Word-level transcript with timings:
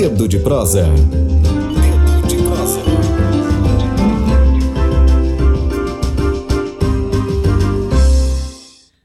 Dedo 0.00 0.26
de 0.26 0.38
prosa. 0.38 0.84
Dedo 0.84 2.26
de 2.26 2.36
prosa. 2.38 2.80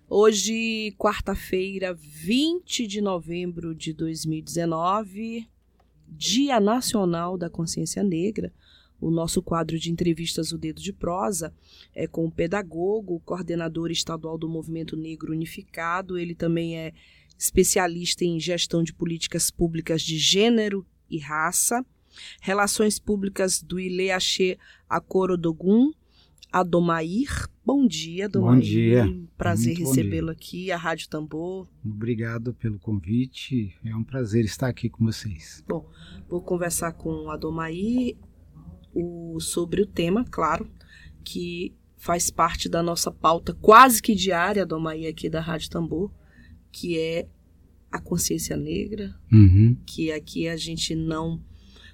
Hoje, 0.10 0.96
quarta-feira, 0.97 1.94
20 1.94 2.88
de 2.88 3.02
novembro 3.02 3.76
de 3.76 3.92
2019, 3.92 5.46
Dia 6.08 6.61
Nacional 6.61 7.38
da 7.38 7.50
Consciência 7.50 8.02
Negra. 8.02 8.54
O 9.02 9.12
nosso 9.12 9.41
quadro 9.41 9.77
de 9.77 9.91
entrevistas 9.91 10.54
O 10.54 10.57
Dedo 10.57 10.82
de 10.82 10.93
Prosa 10.93 11.54
é 11.93 12.07
com 12.07 12.25
o 12.25 12.32
pedagogo, 12.32 13.21
coordenador 13.25 13.91
estadual 13.91 14.38
do 14.38 14.48
Movimento 14.48 14.96
Negro 14.96 15.34
Unificado. 15.34 16.18
Ele 16.18 16.34
também 16.34 16.77
é 16.77 16.93
especialista 17.38 18.23
em 18.23 18.39
gestão 18.39 18.83
de 18.83 18.93
políticas 18.93 19.51
públicas 19.51 20.01
de 20.01 20.18
gênero 20.18 20.86
e 21.09 21.20
raça, 21.20 21.86
relações 22.41 23.00
públicas 23.00 23.61
do 23.61 23.79
Ileaxê 23.79 24.57
Acorodogun, 24.89 25.91
Adomair. 26.51 27.50
Bom 27.65 27.86
dia, 27.86 28.25
Adomair. 28.25 28.55
Bom 28.55 28.61
dia. 28.61 29.27
Prazer 29.37 29.75
recebê-lo 29.77 30.32
aqui, 30.32 30.71
a 30.71 30.77
Rádio 30.77 31.10
Tambor. 31.10 31.68
Obrigado 31.83 32.53
pelo 32.53 32.80
convite. 32.80 33.75
É 33.83 33.94
um 33.95 34.03
prazer 34.03 34.45
estar 34.45 34.67
aqui 34.67 34.89
com 34.89 35.03
vocês. 35.03 35.63
Bom, 35.67 35.89
vou 36.30 36.41
conversar 36.41 36.94
com 36.94 37.09
o 37.09 37.30
Adomair 37.30 38.16
o, 38.94 39.38
sobre 39.41 39.81
o 39.81 39.86
tema, 39.86 40.23
claro, 40.23 40.69
que 41.23 41.73
faz 41.97 42.30
parte 42.30 42.69
da 42.69 42.81
nossa 42.81 43.11
pauta 43.11 43.53
quase 43.53 44.02
que 44.02 44.16
diária, 44.16 44.63
Adomair, 44.63 45.09
aqui 45.09 45.30
da 45.30 45.41
Rádio 45.41 45.69
Tambor, 45.69 46.09
que 46.75 47.00
é 47.00 47.25
a 47.89 48.02
consciência 48.02 48.58
negra, 48.58 49.16
Uhum. 49.31 49.78
que 49.86 50.11
aqui 50.11 50.45
a 50.50 50.58
gente 50.58 50.94
não 50.94 51.42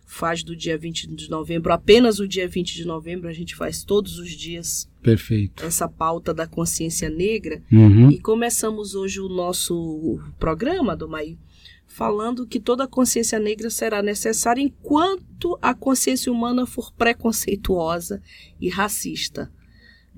faz 0.08 0.44
do 0.44 0.56
dia 0.56 0.76
20 0.76 1.08
de 1.16 1.30
novembro, 1.30 1.72
apenas 1.72 2.20
o 2.20 2.28
dia 2.28 2.48
20 2.48 2.74
de 2.74 2.84
novembro, 2.84 3.30
a 3.30 3.32
gente 3.34 3.56
faz 3.56 3.84
todos 3.84 4.18
os 4.18 4.32
dias 4.32 4.90
Perfeito. 5.04 5.64
essa 5.64 5.88
pauta 5.88 6.34
da 6.34 6.48
consciência 6.48 7.10
negra. 7.10 7.62
Uhum. 7.72 8.10
E 8.10 8.20
começamos 8.20 8.96
hoje 8.96 9.22
o 9.22 9.30
nosso 9.30 10.20
programa, 10.40 10.98
Domaí, 10.98 11.38
falando 11.86 12.48
que 12.48 12.60
toda 12.60 12.88
consciência 12.88 13.38
negra 13.40 13.70
será 13.70 14.02
necessária 14.02 14.62
enquanto 14.64 15.60
a 15.62 15.76
consciência 15.76 16.32
humana 16.32 16.66
for 16.66 16.92
preconceituosa 16.94 18.20
e 18.60 18.68
racista. 18.68 19.52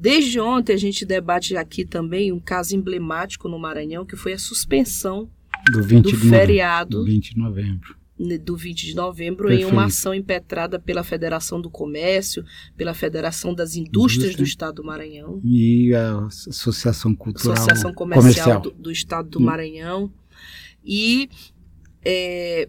Desde 0.03 0.37
ontem 0.37 0.73
a 0.73 0.77
gente 0.77 1.05
debate 1.05 1.55
aqui 1.55 1.85
também 1.85 2.29
um 2.33 2.39
caso 2.39 2.75
emblemático 2.75 3.47
no 3.47 3.57
Maranhão, 3.57 4.05
que 4.05 4.17
foi 4.17 4.33
a 4.33 4.37
suspensão 4.37 5.29
Do 5.71 5.81
20 5.81 6.11
do 6.11 6.17
feriado 6.17 6.97
Do 6.99 7.05
20 7.05 7.33
de 7.33 7.39
novembro. 7.39 7.95
né, 8.19 8.37
do 8.37 8.57
20 8.57 8.85
de 8.85 8.95
novembro 8.95 9.47
Perfeito. 9.47 9.69
em 9.69 9.71
uma 9.71 9.85
ação 9.85 10.13
impetrada 10.13 10.77
pela 10.77 11.05
Federação 11.05 11.61
do 11.61 11.69
Comércio, 11.69 12.43
pela 12.75 12.93
Federação 12.93 13.55
das 13.55 13.77
Indústrias 13.77 14.33
Indústria. 14.33 14.45
do 14.45 14.47
Estado 14.49 14.75
do 14.75 14.83
Maranhão, 14.83 15.39
E 15.41 15.95
a 15.95 16.25
Associação 16.25 17.15
Cultural 17.15 17.53
Associação 17.53 17.93
Comercial, 17.93 18.59
Do, 18.59 18.71
do 18.71 18.91
Estado 18.91 19.29
do. 19.29 19.39
Maranhão. 19.39 20.11
E 20.83 21.29
é, 22.03 22.67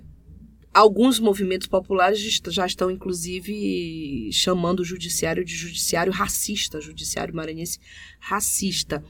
alguns 0.75 1.21
movimentos 1.21 1.69
populares 1.69 2.19
já 2.49 2.67
estão, 2.67 2.91
inclusive, 2.91 4.29
chamando 4.33 4.81
o 4.81 4.85
judiciário 4.85 5.45
de 5.45 5.55
judiciário 5.55 6.13
racista, 6.13 6.81
judiciário 6.81 7.35
maranhense 7.35 7.79
racista. 8.19 9.03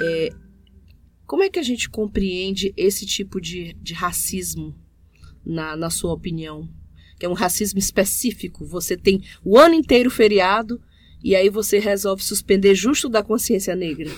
É, 0.00 0.30
como 1.26 1.42
é 1.42 1.50
que 1.50 1.58
a 1.58 1.62
gente 1.62 1.90
compreende 1.90 2.72
esse 2.76 3.04
tipo 3.04 3.38
de, 3.38 3.74
de 3.74 3.92
racismo, 3.92 4.74
na, 5.44 5.76
na 5.76 5.90
sua 5.90 6.12
opinião? 6.14 6.66
Que 7.18 7.26
é 7.26 7.28
um 7.28 7.34
racismo 7.34 7.78
específico. 7.78 8.64
Você 8.64 8.96
tem 8.96 9.22
o 9.44 9.58
ano 9.58 9.74
inteiro 9.74 10.10
feriado 10.10 10.80
e 11.22 11.36
aí 11.36 11.50
você 11.50 11.78
resolve 11.78 12.24
suspender 12.24 12.74
justo 12.74 13.10
da 13.10 13.22
consciência 13.22 13.76
negra. 13.76 14.10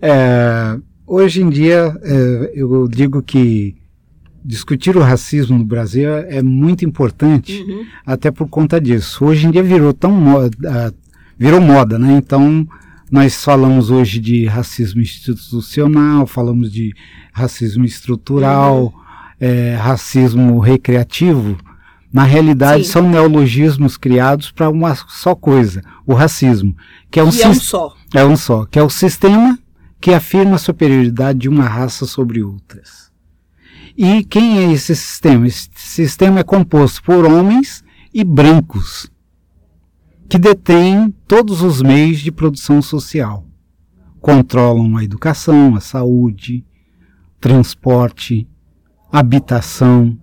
É, 0.00 0.80
hoje 1.04 1.42
em 1.42 1.50
dia, 1.50 1.98
é, 2.02 2.52
eu 2.54 2.86
digo 2.86 3.20
que 3.20 3.76
discutir 4.44 4.96
o 4.96 5.00
racismo 5.00 5.56
no 5.58 5.64
Brasil 5.64 6.08
é 6.10 6.42
muito 6.42 6.84
importante, 6.84 7.62
Uhum. 7.62 7.86
até 8.04 8.30
por 8.30 8.46
conta 8.48 8.80
disso. 8.80 9.24
Hoje 9.24 9.46
em 9.46 9.50
dia 9.50 9.62
virou 9.62 9.92
tão 9.94 10.10
moda, 10.10 10.94
virou 11.38 11.60
moda, 11.60 11.98
né? 11.98 12.12
Então, 12.18 12.66
nós 13.10 13.42
falamos 13.42 13.90
hoje 13.90 14.20
de 14.20 14.44
racismo 14.46 15.00
institucional, 15.00 16.26
falamos 16.26 16.70
de 16.70 16.92
racismo 17.32 17.84
estrutural, 17.84 18.92
é, 19.40 19.76
racismo 19.76 20.58
recreativo. 20.58 21.56
Na 22.12 22.22
realidade, 22.24 22.84
Sim. 22.84 22.90
são 22.92 23.10
neologismos 23.10 23.96
criados 23.96 24.50
para 24.52 24.70
uma 24.70 24.94
só 25.08 25.34
coisa, 25.34 25.82
o 26.06 26.14
racismo, 26.14 26.76
que 27.10 27.18
é 27.18 27.24
um, 27.24 27.28
é 27.28 27.48
um 27.48 27.54
só. 27.54 27.96
é 28.14 28.24
um 28.24 28.36
só, 28.36 28.64
que 28.66 28.78
é 28.78 28.82
o 28.82 28.90
sistema 28.90 29.58
que 30.00 30.12
afirma 30.12 30.56
a 30.56 30.58
superioridade 30.58 31.40
de 31.40 31.48
uma 31.48 31.64
raça 31.64 32.04
sobre 32.06 32.42
outras. 32.42 33.03
E 33.96 34.24
quem 34.24 34.58
é 34.58 34.72
esse 34.72 34.94
sistema? 34.94 35.46
Esse 35.46 35.68
sistema 35.74 36.40
é 36.40 36.44
composto 36.44 37.02
por 37.02 37.24
homens 37.24 37.84
e 38.12 38.24
brancos, 38.24 39.10
que 40.28 40.38
detêm 40.38 41.14
todos 41.28 41.62
os 41.62 41.80
meios 41.80 42.18
de 42.18 42.32
produção 42.32 42.82
social. 42.82 43.46
Controlam 44.20 44.96
a 44.96 45.04
educação, 45.04 45.76
a 45.76 45.80
saúde, 45.80 46.64
transporte, 47.40 48.48
habitação, 49.12 50.18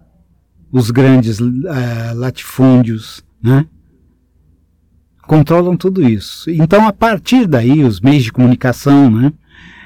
os 0.72 0.90
grandes 0.90 1.40
eh, 1.40 2.14
latifúndios, 2.14 3.24
né? 3.42 3.68
controlam 5.32 5.78
tudo 5.78 6.06
isso. 6.06 6.50
Então, 6.50 6.86
a 6.86 6.92
partir 6.92 7.48
daí, 7.48 7.86
os 7.86 8.02
meios 8.02 8.24
de 8.24 8.34
comunicação, 8.34 9.10
né? 9.10 9.32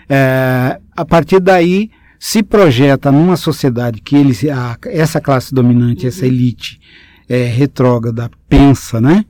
É, 0.09 0.79
a 0.95 1.06
partir 1.06 1.40
daí 1.40 1.91
se 2.20 2.42
projeta 2.44 3.12
numa 3.12 3.38
sociedade 3.38 4.02
que 4.02 4.16
eles, 4.16 4.44
a- 4.46 4.78
essa 4.86 5.20
classe 5.22 5.53
dominante, 5.53 6.08
essa 6.08 6.26
elite 6.26 6.80
é, 7.28 7.44
retrógrada 7.46 8.30
pensa, 8.48 9.00
né? 9.02 9.26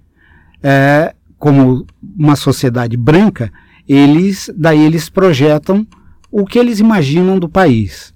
É, 0.62 1.14
como 1.38 1.86
uma 2.18 2.36
sociedade 2.36 2.98
branca, 2.98 3.52
eles 3.88 4.50
daí 4.56 4.80
eles 4.84 5.10
projetam 5.10 5.86
o 6.32 6.46
que 6.46 6.58
eles 6.60 6.80
imaginam 6.80 7.38
do 7.40 7.48
país. 7.48 8.14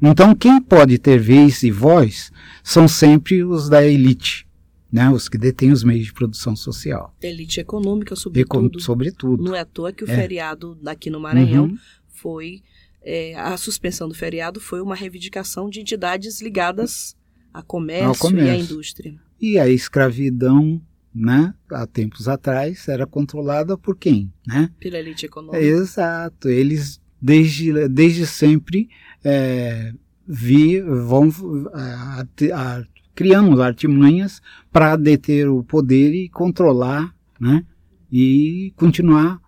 Então, 0.00 0.34
quem 0.34 0.60
pode 0.60 0.98
ter 0.98 1.18
vez 1.18 1.62
e 1.62 1.70
voz 1.70 2.30
são 2.62 2.86
sempre 2.88 3.42
os 3.44 3.68
da 3.68 3.84
elite, 3.86 4.46
né? 4.92 5.08
Os 5.10 5.28
que 5.28 5.38
detêm 5.38 5.70
os 5.72 5.82
meios 5.84 6.06
de 6.06 6.12
produção 6.12 6.54
social. 6.56 7.14
Elite 7.22 7.60
econômica, 7.60 8.14
sobretudo. 8.16 8.80
sobretudo. 8.80 9.42
Não 9.44 9.54
é 9.54 9.60
à 9.60 9.64
toa 9.64 9.92
que 9.92 10.04
o 10.04 10.10
É. 10.10 10.14
feriado 10.14 10.76
aqui 10.86 11.08
no 11.10 11.20
Maranhão 11.20 11.64
Uhum. 11.66 11.78
foi. 12.08 12.62
É, 13.04 13.34
a 13.36 13.56
suspensão 13.56 14.08
do 14.08 14.14
feriado 14.14 14.60
foi 14.60 14.80
uma 14.80 14.94
reivindicação 14.94 15.68
de 15.68 15.80
entidades 15.80 16.40
ligadas 16.40 17.14
a 17.52 17.62
comércio, 17.62 18.08
Ao 18.08 18.16
comércio. 18.16 18.46
e 18.46 18.50
à 18.50 18.56
indústria. 18.58 19.14
E 19.40 19.58
a 19.58 19.68
escravidão, 19.68 20.80
né, 21.14 21.54
há 21.70 21.86
tempos 21.86 22.28
atrás, 22.28 22.88
era 22.88 23.06
controlada 23.06 23.76
por 23.78 23.96
quem, 23.96 24.32
né? 24.46 24.70
Pela 24.80 24.98
elite 24.98 25.26
econômica. 25.26 25.62
Exato. 25.64 26.48
Eles 26.48 27.00
desde, 27.20 27.88
desde 27.88 28.26
sempre 28.26 28.88
é, 29.22 29.92
vi, 30.26 30.80
vão 30.80 31.28
a- 31.72 32.20
a- 32.22 32.78
a- 32.78 32.84
criando 33.14 33.62
artimanhas 33.62 34.40
para 34.72 34.96
deter 34.96 35.48
o 35.48 35.62
poder 35.62 36.12
e 36.14 36.28
controlar, 36.28 37.14
né? 37.38 37.64
E 38.10 38.72
continuar, 38.76 39.40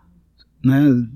né? 0.64 1.08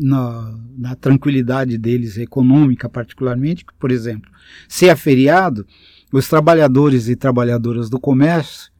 Na, 0.00 0.56
na 0.76 0.94
tranquilidade 0.94 1.76
deles 1.76 2.16
econômica, 2.18 2.88
particularmente, 2.88 3.64
por 3.80 3.90
exemplo, 3.90 4.30
se 4.68 4.88
é 4.88 4.94
feriado, 4.94 5.66
os 6.12 6.28
trabalhadores 6.28 7.08
e 7.08 7.16
trabalhadoras 7.16 7.90
do 7.90 7.98
comércio 7.98 8.70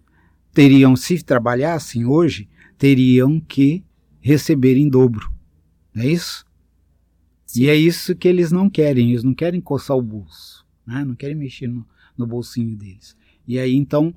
teriam, 0.52 0.94
se 0.94 1.22
trabalhassem 1.22 2.06
hoje, 2.06 2.48
teriam 2.78 3.40
que 3.40 3.84
receber 4.20 4.76
em 4.76 4.88
dobro. 4.88 5.30
Não 5.92 6.04
é 6.04 6.06
isso? 6.06 6.44
E 7.56 7.68
é 7.68 7.74
isso 7.74 8.14
que 8.14 8.28
eles 8.28 8.52
não 8.52 8.68
querem, 8.68 9.10
eles 9.10 9.24
não 9.24 9.34
querem 9.34 9.60
coçar 9.60 9.96
o 9.96 10.02
bolso, 10.02 10.66
né? 10.86 11.04
não 11.04 11.14
querem 11.14 11.34
mexer 11.34 11.66
no, 11.66 11.86
no 12.16 12.26
bolsinho 12.26 12.76
deles. 12.76 13.16
E 13.46 13.58
aí, 13.58 13.74
então, 13.74 14.14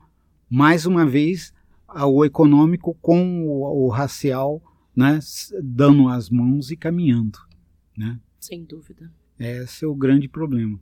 mais 0.50 0.86
uma 0.86 1.06
vez, 1.06 1.54
o 1.88 2.26
econômico 2.26 2.96
com 3.02 3.46
o, 3.46 3.86
o 3.86 3.90
racial 3.90 4.62
né, 4.96 5.20
dando 5.64 6.08
as 6.08 6.30
mãos 6.30 6.72
e 6.72 6.78
caminhando. 6.78 7.40
Né? 7.98 8.20
Sem 8.40 8.64
dúvida. 8.64 9.12
Esse 9.40 9.86
é 9.86 9.88
o 9.88 9.96
grande 9.96 10.28
problema. 10.28 10.80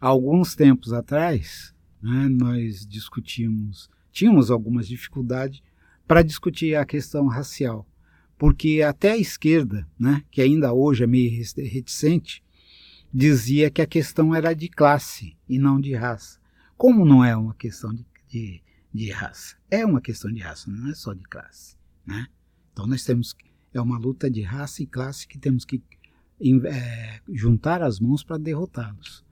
Há 0.00 0.08
alguns 0.08 0.54
tempos 0.54 0.92
atrás, 0.92 1.74
né, 2.02 2.28
nós 2.28 2.86
discutimos, 2.86 3.88
tínhamos 4.10 4.50
algumas 4.50 4.88
dificuldades 4.88 5.62
para 6.06 6.22
discutir 6.22 6.74
a 6.74 6.84
questão 6.84 7.28
racial, 7.28 7.86
porque 8.36 8.82
até 8.82 9.12
a 9.12 9.16
esquerda, 9.16 9.88
né, 9.98 10.24
que 10.30 10.42
ainda 10.42 10.72
hoje 10.72 11.04
é 11.04 11.06
meio 11.06 11.30
reticente, 11.30 12.42
dizia 13.14 13.70
que 13.70 13.80
a 13.80 13.86
questão 13.86 14.34
era 14.34 14.52
de 14.54 14.68
classe 14.68 15.36
e 15.48 15.58
não 15.58 15.80
de 15.80 15.94
raça, 15.94 16.40
como 16.76 17.04
não 17.04 17.24
é 17.24 17.36
uma 17.36 17.54
questão 17.54 17.94
de, 17.94 18.04
de, 18.26 18.62
de 18.92 19.10
raça? 19.12 19.56
É 19.70 19.86
uma 19.86 20.00
questão 20.00 20.32
de 20.32 20.40
raça, 20.40 20.68
não 20.68 20.90
é 20.90 20.94
só 20.94 21.14
de 21.14 21.22
classe. 21.22 21.76
Né? 22.04 22.26
Então 22.72 22.86
nós 22.86 23.04
temos 23.04 23.34
é 23.74 23.80
uma 23.80 23.98
luta 23.98 24.30
de 24.30 24.42
raça 24.42 24.82
e 24.82 24.86
classe 24.86 25.26
que 25.26 25.38
temos 25.38 25.64
que 25.64 25.82
é, 26.66 27.20
juntar 27.32 27.82
as 27.82 27.98
mãos 27.98 28.22
para 28.22 28.36
derrotá-los. 28.36 29.24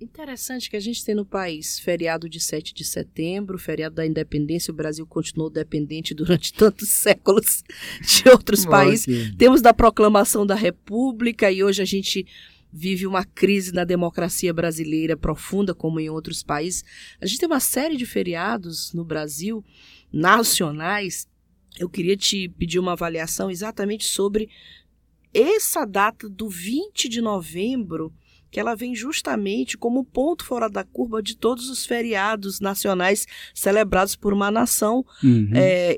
Interessante 0.00 0.70
que 0.70 0.76
a 0.76 0.80
gente 0.80 1.04
tem 1.04 1.14
no 1.14 1.26
país 1.26 1.78
feriado 1.78 2.26
de 2.26 2.40
7 2.40 2.72
de 2.72 2.84
setembro, 2.84 3.58
feriado 3.58 3.96
da 3.96 4.06
independência, 4.06 4.72
o 4.72 4.74
Brasil 4.74 5.06
continuou 5.06 5.50
dependente 5.50 6.14
durante 6.14 6.52
tantos 6.54 6.88
séculos 6.88 7.62
de 8.00 8.28
outros 8.30 8.64
países. 8.64 9.34
Temos 9.36 9.60
da 9.60 9.74
proclamação 9.74 10.46
da 10.46 10.54
República 10.54 11.50
e 11.50 11.62
hoje 11.62 11.82
a 11.82 11.84
gente 11.84 12.26
vive 12.72 13.06
uma 13.06 13.24
crise 13.24 13.72
na 13.72 13.84
democracia 13.84 14.54
brasileira 14.54 15.18
profunda, 15.18 15.74
como 15.74 16.00
em 16.00 16.08
outros 16.08 16.42
países. 16.42 16.82
A 17.20 17.26
gente 17.26 17.40
tem 17.40 17.48
uma 17.48 17.60
série 17.60 17.96
de 17.96 18.06
feriados 18.06 18.94
no 18.94 19.04
Brasil, 19.04 19.62
nacionais. 20.10 21.28
Eu 21.78 21.88
queria 21.88 22.16
te 22.16 22.48
pedir 22.48 22.78
uma 22.78 22.92
avaliação 22.92 23.50
exatamente 23.50 24.04
sobre 24.04 24.48
essa 25.32 25.84
data 25.84 26.28
do 26.28 26.48
20 26.48 27.08
de 27.08 27.20
novembro 27.20 28.12
que 28.50 28.58
ela 28.58 28.74
vem 28.74 28.94
justamente 28.94 29.78
como 29.78 30.04
ponto 30.04 30.44
fora 30.44 30.68
da 30.68 30.82
curva 30.82 31.22
de 31.22 31.36
todos 31.36 31.70
os 31.70 31.86
feriados 31.86 32.58
nacionais 32.58 33.26
celebrados 33.54 34.16
por 34.16 34.32
uma 34.32 34.50
nação 34.50 35.04
uhum. 35.22 35.50
é, 35.54 35.94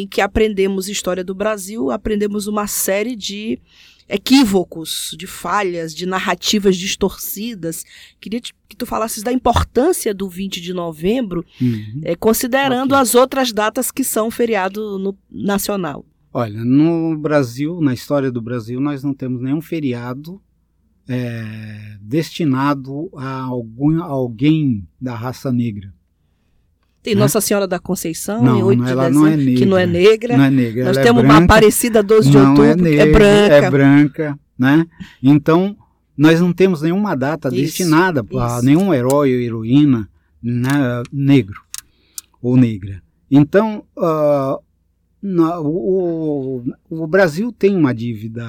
em 0.00 0.08
que 0.08 0.20
aprendemos 0.20 0.88
história 0.88 1.22
do 1.22 1.34
Brasil, 1.34 1.90
aprendemos 1.90 2.46
uma 2.46 2.66
série 2.66 3.14
de 3.14 3.60
equívocos, 4.10 5.14
de 5.16 5.26
falhas, 5.26 5.94
de 5.94 6.04
narrativas 6.04 6.76
distorcidas. 6.76 7.84
Queria 8.20 8.40
que 8.40 8.76
tu 8.76 8.84
falasses 8.84 9.22
da 9.22 9.32
importância 9.32 10.12
do 10.12 10.28
20 10.28 10.60
de 10.60 10.74
novembro, 10.74 11.44
uhum. 11.60 12.00
é, 12.02 12.16
considerando 12.16 12.92
okay. 12.92 13.02
as 13.02 13.14
outras 13.14 13.52
datas 13.52 13.90
que 13.90 14.02
são 14.02 14.30
feriado 14.30 14.98
no, 14.98 15.16
nacional. 15.30 16.04
Olha, 16.32 16.64
no 16.64 17.16
Brasil, 17.16 17.80
na 17.80 17.94
história 17.94 18.30
do 18.30 18.42
Brasil, 18.42 18.80
nós 18.80 19.02
não 19.02 19.14
temos 19.14 19.40
nenhum 19.40 19.60
feriado 19.60 20.40
é, 21.08 21.96
destinado 22.00 23.10
a 23.16 23.42
algum, 23.42 24.02
alguém 24.02 24.86
da 25.00 25.14
raça 25.14 25.52
negra. 25.52 25.92
Tem 27.02 27.14
né? 27.14 27.20
Nossa 27.20 27.40
Senhora 27.40 27.66
da 27.66 27.78
Conceição, 27.78 28.42
não, 28.42 28.58
em 28.58 28.62
8 28.62 28.78
de 28.78 28.84
dezembro, 28.84 29.10
não 29.14 29.26
é 29.26 29.36
negra, 29.36 29.54
que 29.54 29.66
não 29.66 29.78
é 29.78 29.86
negra. 29.86 30.36
Não 30.36 30.44
é 30.44 30.50
negra. 30.50 30.84
Nós 30.84 30.96
é 30.96 31.02
temos 31.02 31.22
é 31.22 31.26
uma 31.26 31.36
Aparecida 31.38 32.02
12 32.02 32.30
de 32.30 32.36
outubro, 32.36 32.64
é, 32.64 32.76
negra, 32.76 33.02
é 33.02 33.12
branca. 33.12 33.54
É 33.54 33.70
branca, 33.70 34.38
né? 34.58 34.86
Então, 35.22 35.76
nós 36.16 36.40
não 36.40 36.52
temos 36.52 36.82
nenhuma 36.82 37.14
data 37.14 37.48
isso, 37.48 37.56
destinada 37.56 38.22
a 38.38 38.62
nenhum 38.62 38.92
herói 38.92 39.34
ou 39.34 39.40
heroína 39.40 40.08
né, 40.42 41.02
negro 41.10 41.62
ou 42.42 42.56
negra. 42.56 43.02
Então, 43.30 43.84
uh, 43.96 44.62
na, 45.22 45.60
o, 45.60 46.62
o 46.88 47.06
Brasil 47.06 47.52
tem 47.52 47.74
uma 47.74 47.94
dívida 47.94 48.46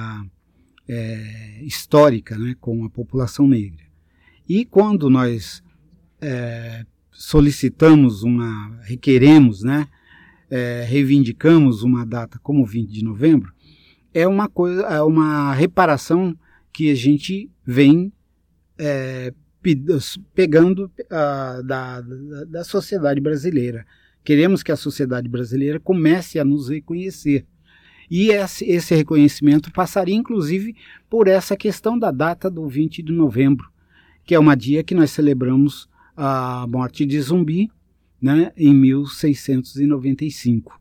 é, 0.88 1.60
histórica 1.62 2.36
né, 2.36 2.56
com 2.60 2.84
a 2.84 2.90
população 2.90 3.46
negra. 3.46 3.84
E 4.48 4.64
quando 4.64 5.08
nós 5.08 5.62
é, 6.20 6.84
solicitamos 7.22 8.24
uma, 8.24 8.80
requeremos, 8.82 9.62
né, 9.62 9.86
é, 10.50 10.84
reivindicamos 10.88 11.84
uma 11.84 12.04
data 12.04 12.36
como 12.42 12.66
20 12.66 12.90
de 12.90 13.04
novembro, 13.04 13.52
é 14.12 14.26
uma 14.26 14.48
coisa, 14.48 14.82
é 14.82 15.00
uma 15.00 15.54
reparação 15.54 16.36
que 16.72 16.90
a 16.90 16.96
gente 16.96 17.48
vem 17.64 18.12
é, 18.76 19.32
pegando 20.34 20.86
uh, 20.86 21.62
da, 21.64 22.00
da, 22.00 22.44
da 22.44 22.64
sociedade 22.64 23.20
brasileira. 23.20 23.86
Queremos 24.24 24.62
que 24.64 24.72
a 24.72 24.76
sociedade 24.76 25.28
brasileira 25.28 25.78
comece 25.78 26.40
a 26.40 26.44
nos 26.44 26.68
reconhecer 26.68 27.46
e 28.10 28.30
esse, 28.30 28.94
reconhecimento 28.96 29.72
passaria, 29.72 30.16
inclusive, 30.16 30.74
por 31.08 31.28
essa 31.28 31.56
questão 31.56 31.96
da 31.96 32.10
data 32.10 32.50
do 32.50 32.66
20 32.66 33.00
de 33.00 33.12
novembro, 33.12 33.70
que 34.24 34.34
é 34.34 34.38
uma 34.38 34.56
dia 34.56 34.82
que 34.82 34.94
nós 34.94 35.12
celebramos 35.12 35.88
a 36.16 36.66
morte 36.68 37.06
de 37.06 37.20
Zumbi, 37.20 37.70
né, 38.20 38.52
em 38.56 38.74
1695. 38.74 40.80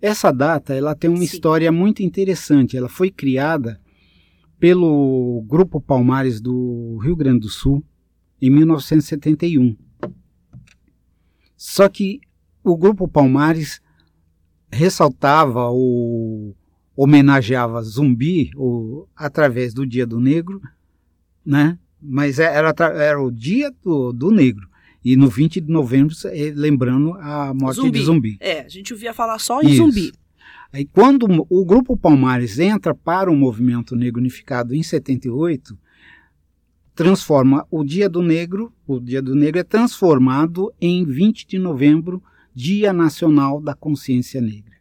Essa 0.00 0.32
data 0.32 0.74
ela 0.74 0.94
tem 0.94 1.10
uma 1.10 1.18
Sim. 1.18 1.24
história 1.24 1.70
muito 1.70 2.02
interessante. 2.02 2.76
Ela 2.76 2.88
foi 2.88 3.10
criada 3.10 3.80
pelo 4.58 5.44
Grupo 5.46 5.80
Palmares 5.80 6.40
do 6.40 6.98
Rio 7.02 7.16
Grande 7.16 7.40
do 7.40 7.48
Sul 7.48 7.84
em 8.40 8.50
1971. 8.50 9.76
Só 11.56 11.88
que 11.88 12.20
o 12.64 12.76
Grupo 12.76 13.06
Palmares 13.06 13.80
ressaltava 14.70 15.68
ou 15.68 16.56
homenageava 16.96 17.82
Zumbi 17.82 18.50
ou, 18.54 19.08
através 19.16 19.72
do 19.72 19.86
Dia 19.86 20.06
do 20.06 20.20
Negro, 20.20 20.60
né? 21.44 21.78
Mas 22.02 22.38
é, 22.38 22.44
era, 22.44 22.74
era 22.94 23.22
o 23.22 23.30
Dia 23.30 23.72
do, 23.82 24.12
do 24.12 24.30
Negro. 24.30 24.68
E 25.04 25.16
no 25.16 25.28
20 25.28 25.60
de 25.60 25.72
novembro, 25.72 26.14
é, 26.26 26.52
lembrando 26.54 27.14
a 27.14 27.54
morte 27.54 27.76
zumbi. 27.76 27.90
de 27.90 28.04
Zumbi. 28.04 28.36
É, 28.40 28.60
a 28.60 28.68
gente 28.68 28.92
ouvia 28.92 29.14
falar 29.14 29.38
só 29.38 29.62
em 29.62 29.70
Isso. 29.70 29.76
Zumbi. 29.76 30.12
Aí 30.72 30.84
quando 30.84 31.26
o 31.48 31.64
Grupo 31.64 31.96
Palmares 31.96 32.58
entra 32.58 32.94
para 32.94 33.30
o 33.30 33.36
movimento 33.36 33.96
negro 33.96 34.20
unificado 34.20 34.74
em 34.74 34.82
78, 34.82 35.76
transforma 36.94 37.66
o 37.70 37.82
Dia 37.82 38.08
do 38.08 38.22
Negro, 38.22 38.72
o 38.86 39.00
Dia 39.00 39.22
do 39.22 39.34
Negro 39.34 39.58
é 39.58 39.64
transformado 39.64 40.72
em 40.80 41.04
20 41.04 41.46
de 41.46 41.58
novembro 41.58 42.22
Dia 42.54 42.92
Nacional 42.92 43.60
da 43.60 43.74
Consciência 43.74 44.40
Negra. 44.40 44.74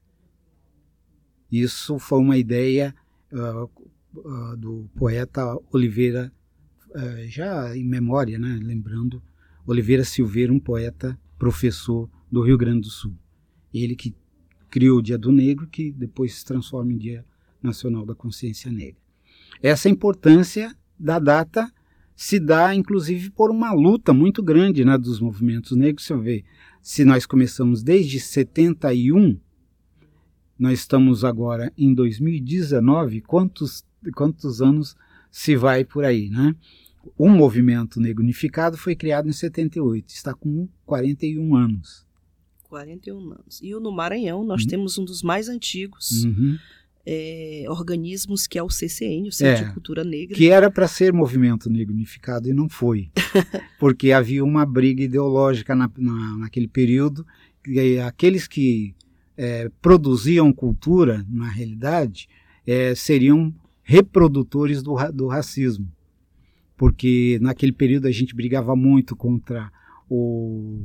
Isso 1.51 1.98
foi 1.98 2.19
uma 2.19 2.38
ideia 2.38 2.94
uh, 3.31 3.69
uh, 4.15 4.57
do 4.57 4.89
poeta 4.95 5.57
Oliveira, 5.72 6.31
já 7.27 7.75
em 7.75 7.83
memória, 7.83 8.38
né, 8.39 8.59
lembrando, 8.62 9.21
Oliveira 9.65 10.03
Silveira, 10.03 10.51
um 10.51 10.59
poeta, 10.59 11.19
professor 11.38 12.09
do 12.31 12.41
Rio 12.41 12.57
Grande 12.57 12.81
do 12.81 12.89
Sul. 12.89 13.15
Ele 13.74 13.95
que 13.95 14.15
criou 14.69 15.00
o 15.00 15.01
Dia 15.01 15.18
do 15.18 15.31
Negro, 15.31 15.68
que 15.68 15.91
depois 15.91 16.36
se 16.36 16.45
transforma 16.45 16.94
em 16.94 16.97
Dia 16.97 17.25
Nacional 17.62 18.06
da 18.06 18.15
Consciência 18.15 18.71
Negra. 18.71 19.00
Essa 19.62 19.89
importância 19.89 20.75
da 20.97 21.19
data 21.19 21.71
se 22.15 22.39
dá, 22.39 22.75
inclusive, 22.75 23.30
por 23.30 23.50
uma 23.50 23.71
luta 23.71 24.13
muito 24.13 24.44
grande 24.44 24.83
né, 24.83 24.97
dos 24.97 25.19
movimentos 25.19 25.75
negros. 25.75 26.06
Você 26.06 26.18
vê, 26.18 26.45
se 26.81 27.05
nós 27.05 27.25
começamos 27.25 27.81
desde 27.81 28.19
71, 28.19 29.39
nós 30.58 30.79
estamos 30.79 31.24
agora 31.24 31.72
em 31.77 31.93
2019, 31.93 33.22
quantos, 33.22 33.86
quantos 34.13 34.62
anos 34.62 34.96
se 35.31 35.55
vai 35.55 35.83
por 35.83 36.05
aí, 36.05 36.29
né? 36.29 36.55
O 37.17 37.29
movimento 37.29 38.00
negro 38.00 38.24
unificado 38.24 38.77
foi 38.77 38.95
criado 38.95 39.27
em 39.27 39.31
78, 39.31 40.09
está 40.09 40.33
com 40.33 40.67
41 40.86 41.55
anos. 41.55 42.05
41 42.69 43.31
anos. 43.31 43.59
E 43.62 43.71
no 43.71 43.91
Maranhão 43.91 44.43
nós 44.43 44.62
uhum. 44.63 44.67
temos 44.67 44.98
um 44.98 45.05
dos 45.05 45.24
mais 45.24 45.50
antigos 45.50 46.24
uhum. 46.24 46.57
é, 47.05 47.65
organismos, 47.67 48.45
que 48.45 48.59
é 48.59 48.63
o 48.63 48.69
CCN, 48.69 49.27
o 49.27 49.31
Centro 49.31 49.63
é, 49.63 49.67
de 49.67 49.74
Cultura 49.74 50.03
Negra. 50.03 50.38
Que 50.38 50.50
era 50.50 50.69
para 50.69 50.88
ser 50.88 51.12
movimento 51.12 51.69
negro 51.69 51.93
unificado 51.93 52.48
e 52.48 52.53
não 52.53 52.69
foi. 52.69 53.09
porque 53.79 54.12
havia 54.12 54.43
uma 54.43 54.65
briga 54.65 55.03
ideológica 55.03 55.75
na, 55.75 55.89
na, 55.98 56.38
naquele 56.38 56.67
período. 56.67 57.25
E 57.67 57.98
aqueles 58.00 58.48
que 58.48 58.95
é, 59.36 59.69
produziam 59.81 60.53
cultura, 60.53 61.25
na 61.29 61.50
realidade, 61.50 62.29
é, 62.67 62.93
seriam 62.93 63.53
reprodutores 63.89 64.84
do, 64.84 64.96
do 65.12 65.25
racismo. 65.25 65.91
Porque 66.77 67.39
naquele 67.41 67.72
período 67.72 68.05
a 68.08 68.12
gente 68.12 68.36
brigava 68.36 68.75
muito 68.75 69.15
contra 69.15 69.72
o, 70.08 70.79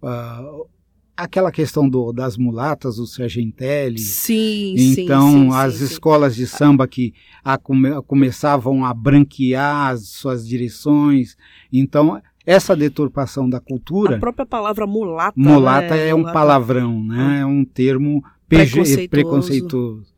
uh, 0.00 0.68
aquela 1.16 1.50
questão 1.50 1.88
do, 1.88 2.12
das 2.12 2.36
mulatas, 2.36 2.94
do 2.94 3.08
Sargentelli. 3.08 3.98
Sim, 3.98 4.76
então, 4.78 5.32
sim, 5.32 5.50
sim, 5.50 5.56
as 5.56 5.74
sim, 5.74 5.84
escolas 5.84 6.36
de 6.36 6.46
samba 6.46 6.86
que 6.86 7.12
a, 7.42 7.58
come, 7.58 8.00
começavam 8.02 8.84
a 8.84 8.94
branquear 8.94 9.88
as 9.88 10.10
suas 10.10 10.46
direções. 10.46 11.36
Então, 11.72 12.22
essa 12.46 12.76
deturpação 12.76 13.50
da 13.50 13.58
cultura. 13.58 14.14
A 14.14 14.20
própria 14.20 14.46
palavra 14.46 14.86
mulata. 14.86 15.34
Mulata 15.36 15.96
né? 15.96 16.08
é 16.08 16.14
um 16.14 16.22
palavrão, 16.22 17.02
né? 17.02 17.40
É 17.40 17.46
um 17.46 17.64
termo 17.64 18.22
preconceituoso. 18.48 19.08
preconceituoso, 19.08 20.09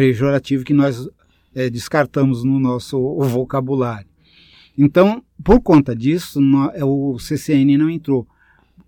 pejorativo 0.00 0.64
que 0.64 0.72
nós 0.72 1.06
é, 1.54 1.68
descartamos 1.68 2.42
no 2.42 2.58
nosso 2.58 2.98
vocabulário. 3.24 4.08
Então, 4.78 5.22
por 5.44 5.60
conta 5.60 5.94
disso, 5.94 6.40
no, 6.40 6.70
é, 6.70 6.82
o 6.82 7.18
CCN 7.18 7.76
não 7.76 7.90
entrou. 7.90 8.26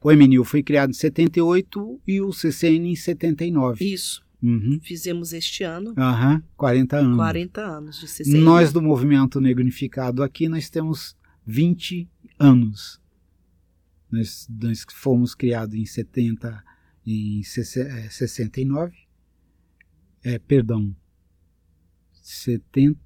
O 0.01 0.11
MNU 0.11 0.43
foi 0.43 0.63
criado 0.63 0.89
em 0.89 0.95
78 0.95 2.01
e 2.09 2.23
o 2.23 2.33
CCN 2.33 2.93
em 2.93 2.97
79. 2.97 3.85
Isso. 3.85 4.25
Uhum. 4.43 4.81
Fizemos 4.83 5.35
este 5.35 5.63
ano. 5.63 5.91
Uhum, 5.91 6.43
40 6.57 6.97
anos. 6.97 7.17
40 7.17 7.61
anos 7.61 8.01
de 8.01 8.09
CCN. 8.09 8.39
Nós 8.41 8.73
do 8.73 8.81
Movimento 8.81 9.39
Negro 9.39 9.63
Unificado 9.63 10.23
aqui, 10.23 10.49
nós 10.49 10.71
temos 10.71 11.15
20 11.47 12.09
anos 12.39 12.99
Nós, 14.11 14.49
nós 14.49 14.87
fomos 14.91 15.35
criados 15.35 15.75
em 15.75 15.85
70, 15.85 16.65
em 17.07 17.43
69, 17.43 18.97
é, 20.25 20.39
perdão, 20.39 20.95
70, 22.23 22.99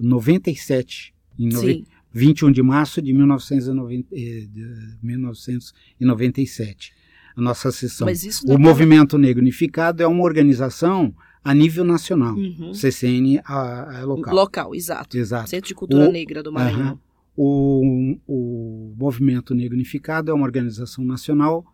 97, 0.00 1.14
em 1.38 1.50
Sim. 1.50 1.84
21 2.12 2.50
de 2.50 2.62
março 2.62 3.00
de, 3.00 3.12
1990, 3.12 4.08
eh, 4.12 4.46
de 4.50 4.96
1997. 5.02 6.92
A 7.36 7.40
nossa 7.40 7.70
sessão. 7.72 8.06
O 8.46 8.52
é 8.52 8.58
Movimento 8.58 9.16
Negro 9.16 9.40
Unificado 9.40 10.02
é 10.02 10.06
uma 10.06 10.22
organização 10.22 11.14
a 11.44 11.54
nível 11.54 11.84
nacional. 11.84 12.34
Uhum. 12.34 12.74
CCN 12.74 13.40
a, 13.44 14.00
a 14.00 14.04
local. 14.04 14.34
local, 14.34 14.74
exato. 14.74 15.16
Exato. 15.16 15.48
Centro 15.50 15.68
de 15.68 15.74
Cultura 15.74 16.08
O- 16.08 16.12
Negra 16.12 16.42
do 16.42 16.52
Maranhão. 16.52 17.00
O, 17.34 18.16
o 18.26 18.94
Movimento 18.96 19.54
Negro 19.54 19.74
Unificado 19.74 20.30
é 20.30 20.34
uma 20.34 20.44
organização 20.44 21.02
nacional 21.02 21.64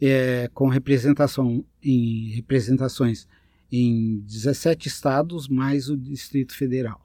é, 0.00 0.50
com 0.52 0.66
representação 0.68 1.64
em 1.82 2.30
representações 2.34 3.28
em 3.76 4.20
17 4.20 4.88
estados 4.88 5.48
mais 5.48 5.88
o 5.88 5.96
Distrito 5.96 6.54
Federal. 6.56 7.00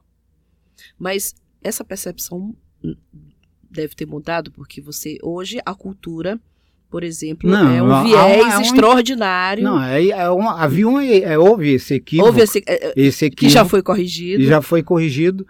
Mas 0.97 1.33
essa 1.63 1.83
percepção 1.83 2.55
hum, 2.83 2.95
deve 3.69 3.95
ter 3.95 4.05
mudado 4.05 4.51
porque 4.51 4.79
você 4.81 5.17
hoje 5.23 5.59
a 5.65 5.73
cultura, 5.73 6.39
por 6.89 7.03
exemplo, 7.03 7.49
Não, 7.49 7.69
é 7.69 7.81
um 7.83 8.03
viés 8.03 8.43
uma- 8.43 8.53
é 8.53 8.57
um- 8.57 8.61
extraordinário. 8.61 9.63
Não, 9.63 9.81
é, 9.83 10.05
é 10.07 10.29
uma- 10.29 10.61
havia 10.61 10.88
um, 10.88 10.99
é, 10.99 11.38
houve 11.38 11.69
esse 11.73 11.95
equívoco, 11.95 12.27
Houve 12.29 12.41
esse 12.41 12.59
é, 12.67 12.89
é, 12.89 12.93
esse 12.95 13.19
que 13.29 13.45
equívoco 13.45 13.53
já 13.53 13.65
foi 13.65 13.81
corrigido. 13.81 14.43
já 14.43 14.61
foi 14.61 14.83
corrigido. 14.83 15.45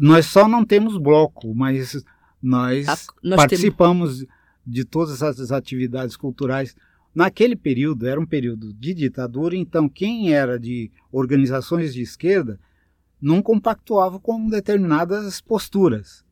Nós 0.00 0.26
só 0.26 0.48
não 0.48 0.64
temos 0.64 0.96
bloco, 0.98 1.54
mas 1.54 2.02
nós 2.42 2.88
A- 2.88 2.92
nós 2.92 3.06
temos 3.22 3.36
participamos 3.36 4.24
de 4.66 4.84
todas 4.84 5.22
as 5.22 5.52
atividades 5.52 6.16
culturais. 6.16 6.74
Naquele 7.14 7.54
período, 7.54 8.06
era 8.06 8.20
um 8.20 8.26
período 8.26 8.72
de 8.74 8.92
ditadura, 8.92 9.54
então 9.56 9.88
quem 9.88 10.32
era 10.34 10.58
de 10.58 10.90
organizações 11.12 11.94
de 11.94 12.02
esquerda 12.02 12.58
não 13.20 13.40
compactuava 13.40 14.18
com 14.18 14.48
determinadas 14.48 15.40
posturas. 15.40 16.24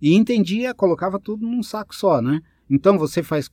E 0.00 0.14
entendia, 0.14 0.72
colocava 0.72 1.18
tudo 1.18 1.44
num 1.46 1.62
saco 1.62 1.94
só, 1.94 2.22
né? 2.22 2.40
Então 2.70 2.96
você 2.96 3.22
faz 3.22 3.50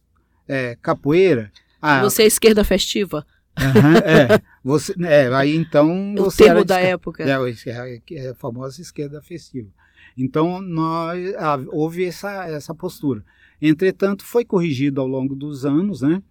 é, 0.48 0.76
capoeira. 0.82 1.52
ah, 1.82 2.02
você 2.04 2.24
é 2.24 2.28
esquerda 2.28 2.64
festiva, 2.64 3.26
aham, 3.58 3.96
é, 4.06 4.42
você, 4.64 4.94
é, 5.04 5.34
aí 5.34 5.56
então 5.56 6.14
o 6.14 6.16
você 6.18 6.44
era 6.44 6.54
termo 6.54 6.62
de 6.64 6.68
da 6.68 6.76
esquerda. 6.76 6.94
época. 6.94 7.24
É, 7.24 7.40
o- 7.40 7.48
é, 7.48 8.02
é 8.12 8.30
a 8.30 8.36
famosa 8.36 8.80
esquerda 8.82 9.22
festiva. 9.22 9.70
Então, 10.18 10.62
nós, 10.62 11.34
houve 11.72 12.06
essa, 12.06 12.46
essa 12.46 12.74
postura. 12.74 13.24
Entretanto, 13.62 14.24
foi 14.24 14.46
corrigido 14.46 15.02
ao 15.02 15.08
longo 15.08 15.36
dos 15.36 15.66
anos, 15.66 16.02
né? 16.02 16.22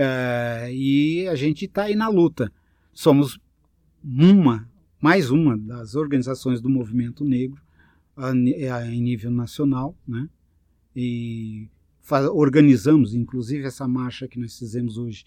É, 0.00 0.68
e 0.72 1.26
a 1.26 1.34
gente 1.34 1.64
está 1.64 1.82
aí 1.84 1.96
na 1.96 2.08
luta. 2.08 2.52
Somos 2.92 3.40
uma, 4.04 4.68
mais 5.00 5.28
uma 5.28 5.58
das 5.58 5.96
organizações 5.96 6.60
do 6.60 6.68
movimento 6.70 7.24
negro 7.24 7.60
a, 8.16 8.32
ni- 8.32 8.64
a- 8.66 8.86
em 8.86 9.02
nível 9.02 9.30
nacional, 9.32 9.96
né? 10.06 10.28
E 10.94 11.68
fa- 12.00 12.30
organizamos, 12.30 13.12
inclusive, 13.12 13.64
essa 13.64 13.88
marcha 13.88 14.28
que 14.28 14.38
nós 14.38 14.56
fizemos 14.56 14.96
hoje 14.98 15.24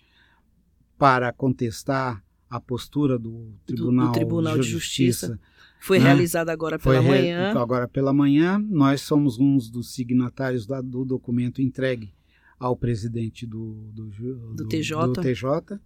para 0.97 1.33
contestar 1.33 2.23
a 2.49 2.59
postura 2.59 3.19
do 3.19 3.53
Tribunal, 3.65 4.11
Tribunal 4.13 4.57
de 4.57 4.67
Justiça. 4.69 5.37
Foi 5.81 5.97
né? 5.99 6.05
realizada 6.05 6.51
agora 6.51 6.77
Foi 6.79 6.95
pela 6.95 7.03
re- 7.05 7.21
manhã. 7.21 7.53
Agora 7.59 7.87
pela 7.87 8.13
manhã, 8.13 8.57
nós 8.69 9.01
somos 9.01 9.37
uns 9.39 9.69
dos 9.69 9.93
signatários 9.93 10.65
da- 10.65 10.81
do 10.81 11.03
documento 11.03 11.61
entregue 11.61 12.13
ao 12.61 12.75
presidente 12.77 13.45
do, 13.47 13.89
do, 13.91 14.11
ju- 14.11 14.53
Do 14.55 14.67
TJ. 14.67 15.07
do 15.07 15.13
TJ. 15.21 15.79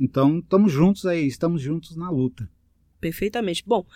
Então, 0.00 0.38
estamos 0.38 0.72
juntos 0.72 1.04
aí, 1.04 1.26
estamos 1.26 1.60
juntos 1.60 1.94
na 1.96 2.10
luta. 2.10 2.50
Perfeitamente. 3.00 3.62
Bom, 3.66 3.86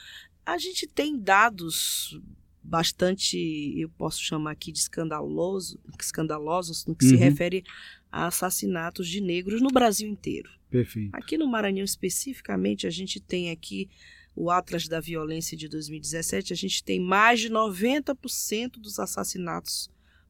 a 0.45 0.59
gente 0.59 0.87
tem 0.87 1.19
dados 1.19 2.21
bastante, 2.63 3.39
eu 3.79 3.89
posso 3.89 4.23
chamar 4.23 4.51
aqui 4.51 4.71
de 4.71 4.79
escandaloso, 4.81 5.79
escandalosos 6.01 6.85
no 6.85 6.95
que 6.95 7.07
se 7.07 7.15
Uhum. 7.15 7.21
refere 7.21 7.65
a 8.11 8.27
assassinatos 8.27 9.09
de 9.09 9.21
negros 9.21 9.63
no 9.63 9.69
Brasil 9.71 10.09
inteiro. 10.09 10.51
Perfeito. 10.69 11.11
Aqui 11.15 11.39
no 11.39 11.47
Maranhão 11.47 11.85
especificamente, 11.85 12.87
a 12.87 12.91
gente 12.91 13.21
tem 13.21 13.51
aqui 13.51 13.89
o 14.35 14.51
Atlas 14.51 14.87
da 14.89 15.01
Violência 15.01 15.57
de 15.57 15.69
2017, 15.69 16.53
a 16.53 16.57
gente 16.57 16.85
tem 16.85 17.01
mais 17.01 17.41
de 17.41 17.49
90% 17.49 18.73
dos 18.79 18.99
assassinatos 18.99 19.89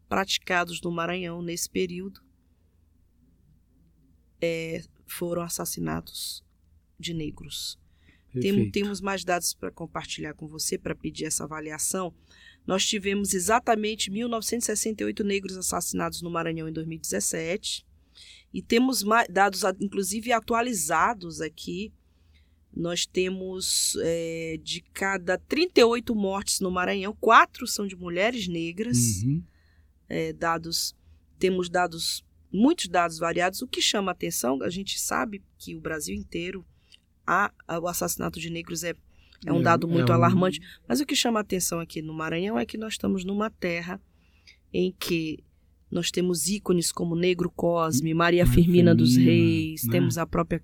praticados 0.08 0.80
no 0.80 0.90
Maranhão 0.90 1.42
nesse 1.42 1.68
período 1.68 2.20
é, 4.40 4.82
foram 5.06 5.42
assassinatos 5.42 6.44
de 6.98 7.12
negros. 7.14 7.78
Tem- 8.40 8.70
temos 8.70 9.00
mais 9.00 9.24
dados 9.24 9.54
para 9.54 9.70
compartilhar 9.70 10.34
com 10.34 10.46
você 10.46 10.76
para 10.76 10.94
pedir 10.94 11.24
essa 11.24 11.44
avaliação. 11.44 12.12
Nós 12.66 12.84
tivemos 12.84 13.32
exatamente 13.32 14.10
1.968 14.10 15.20
negros 15.24 15.56
assassinados 15.56 16.20
no 16.20 16.30
Maranhão 16.30 16.68
em 16.68 16.72
2017 16.72 17.86
e 18.52 18.60
temos 18.60 19.02
dados, 19.30 19.62
inclusive 19.80 20.32
atualizados 20.32 21.40
aqui. 21.40 21.92
Nós 22.74 23.06
temos 23.06 23.96
é, 24.02 24.58
de 24.62 24.82
cada 24.92 25.38
38 25.38 26.14
mortes 26.14 26.60
no 26.60 26.70
Maranhão, 26.70 27.16
quatro 27.18 27.66
são 27.66 27.86
de 27.86 27.96
mulheres 27.96 28.46
negras. 28.48 29.22
Uhum. 29.22 29.42
É, 30.08 30.32
dados, 30.32 30.94
temos 31.38 31.68
dados, 31.68 32.24
muitos 32.52 32.88
dados 32.88 33.18
variados. 33.18 33.62
O 33.62 33.66
que 33.66 33.80
chama 33.82 34.12
atenção, 34.12 34.62
a 34.62 34.70
gente 34.70 34.98
sabe 35.00 35.42
que 35.58 35.74
o 35.76 35.80
Brasil 35.80 36.14
inteiro 36.14 36.64
há, 37.26 37.52
o 37.82 37.88
assassinato 37.88 38.38
de 38.40 38.50
negros 38.50 38.84
é, 38.84 38.94
é 39.44 39.52
um 39.52 39.60
dado 39.62 39.86
muito 39.88 40.10
um- 40.12 40.14
alarmante. 40.14 40.60
Mas 40.88 41.00
o 41.00 41.06
que 41.06 41.16
chama 41.16 41.40
atenção 41.40 41.80
aqui 41.80 42.00
no 42.00 42.14
Maranhão 42.14 42.58
é 42.58 42.64
que 42.64 42.78
nós 42.78 42.94
estamos 42.94 43.24
numa 43.24 43.50
terra 43.50 44.00
em 44.72 44.92
que 44.98 45.42
nós 45.90 46.10
temos 46.10 46.48
ícones 46.48 46.90
como 46.90 47.14
Negro 47.14 47.50
Cosme, 47.54 48.12
Maria 48.12 48.44
Maria 48.44 48.46
Firmina 48.46 48.94
dos 48.94 49.16
Reis, 49.16 49.84
né? 49.84 49.92
temos 49.92 50.18
a 50.18 50.26
própria 50.26 50.60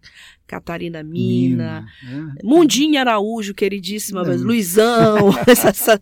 Catarina 0.46 1.02
Mina, 1.02 1.86
Mina, 2.02 2.36
é. 2.40 2.44
Mundinha 2.46 3.00
Araújo, 3.00 3.54
queridíssima, 3.54 4.24
mas 4.24 4.40
Não. 4.40 4.46
Luizão. 4.48 5.30
essa- 5.46 5.68
essa- 5.68 6.00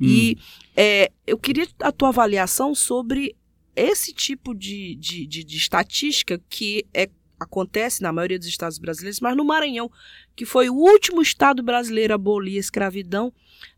Hum. 0.00 0.06
E 0.06 0.38
é, 0.76 1.12
eu 1.26 1.38
queria 1.38 1.68
a 1.80 1.92
tua 1.92 2.08
avaliação 2.08 2.74
sobre 2.74 3.36
esse 3.76 4.12
tipo 4.12 4.54
de, 4.54 4.94
de, 4.96 5.26
de, 5.26 5.44
de 5.44 5.56
estatística 5.56 6.40
que 6.48 6.84
é, 6.92 7.08
acontece 7.38 8.02
na 8.02 8.12
maioria 8.12 8.38
dos 8.38 8.48
estados 8.48 8.78
brasileiros, 8.78 9.20
mas 9.20 9.36
no 9.36 9.44
Maranhão, 9.44 9.90
que 10.34 10.44
foi 10.44 10.68
o 10.70 10.74
último 10.74 11.20
estado 11.22 11.62
brasileiro 11.62 12.12
a 12.12 12.16
abolir 12.16 12.56
a 12.56 12.60
escravidão, 12.60 13.32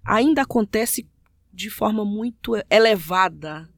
ainda 0.04 0.42
acontece 0.42 1.06
de 1.52 1.68
forma 1.70 2.04
muito 2.04 2.52
elevada. 2.70 3.68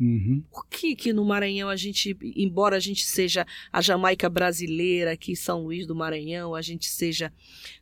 Uhum. 0.00 0.42
Por 0.50 0.66
que, 0.66 0.96
que 0.96 1.12
no 1.12 1.26
Maranhão 1.26 1.68
a 1.68 1.76
gente, 1.76 2.16
embora 2.34 2.76
a 2.76 2.80
gente 2.80 3.04
seja 3.04 3.46
a 3.70 3.82
Jamaica 3.82 4.30
brasileira, 4.30 5.12
aqui 5.12 5.32
em 5.32 5.36
São 5.36 5.64
Luís 5.64 5.86
do 5.86 5.94
Maranhão, 5.94 6.54
a 6.54 6.62
gente 6.62 6.86
seja 6.88 7.30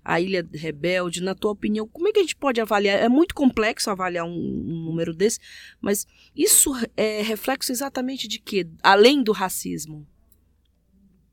a 0.05 0.21
Ilha 0.21 0.45
Rebelde, 0.53 1.23
na 1.23 1.33
tua 1.37 1.53
opinião, 1.53 1.87
como 1.87 2.09
é 2.09 2.13
que 2.13 2.19
a 2.19 2.23
gente 2.23 2.35
pode 2.35 2.61
avaliar? 2.61 2.99
É 2.99 3.09
muito 3.09 3.37
complexo 3.37 3.89
avaliar 3.89 4.25
um, 4.27 4.31
um 4.33 4.85
número 4.87 5.15
desse, 5.15 5.39
mas 5.81 6.09
isso 6.35 6.73
é 6.97 7.23
reflexo 7.23 7.71
exatamente 7.71 8.27
de 8.27 8.41
quê? 8.41 8.67
Além 8.83 9.23
do 9.23 9.31
racismo? 9.31 10.05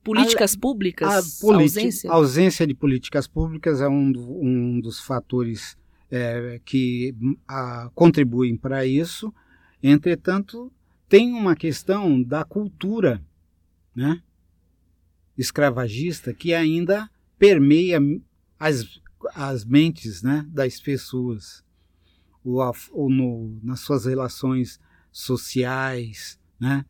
Políticas 0.03 0.55
públicas? 0.55 1.07
A 1.41 1.41
politi- 1.41 1.63
ausência? 1.79 2.11
a 2.11 2.13
ausência 2.13 2.67
de 2.67 2.75
políticas 2.75 3.27
públicas 3.27 3.81
é 3.81 3.87
um, 3.87 4.11
do- 4.11 4.39
um 4.39 4.79
dos 4.79 4.99
fatores 4.99 5.75
é, 6.11 6.61
que 6.63 7.15
hum, 7.19 7.35
a- 7.47 7.89
contribuem 7.95 8.55
para 8.55 8.85
isso. 8.85 9.33
Entretanto, 9.81 10.71
tem 11.07 11.33
uma 11.33 11.55
questão 11.55 12.21
da 12.21 12.43
cultura 12.43 13.23
né, 13.95 14.21
escravagista 15.37 16.33
que 16.33 16.53
ainda 16.53 17.09
permeia 17.37 17.99
as, 18.59 18.99
as 19.33 19.65
mentes 19.65 20.21
né, 20.21 20.45
das 20.49 20.79
pessoas 20.79 21.63
ou, 22.43 22.61
a- 22.61 22.71
ou 22.91 23.09
no- 23.09 23.59
nas 23.63 23.81
suas 23.81 24.05
relações 24.05 24.79
sociais, 25.11 26.39
né, 26.59 26.85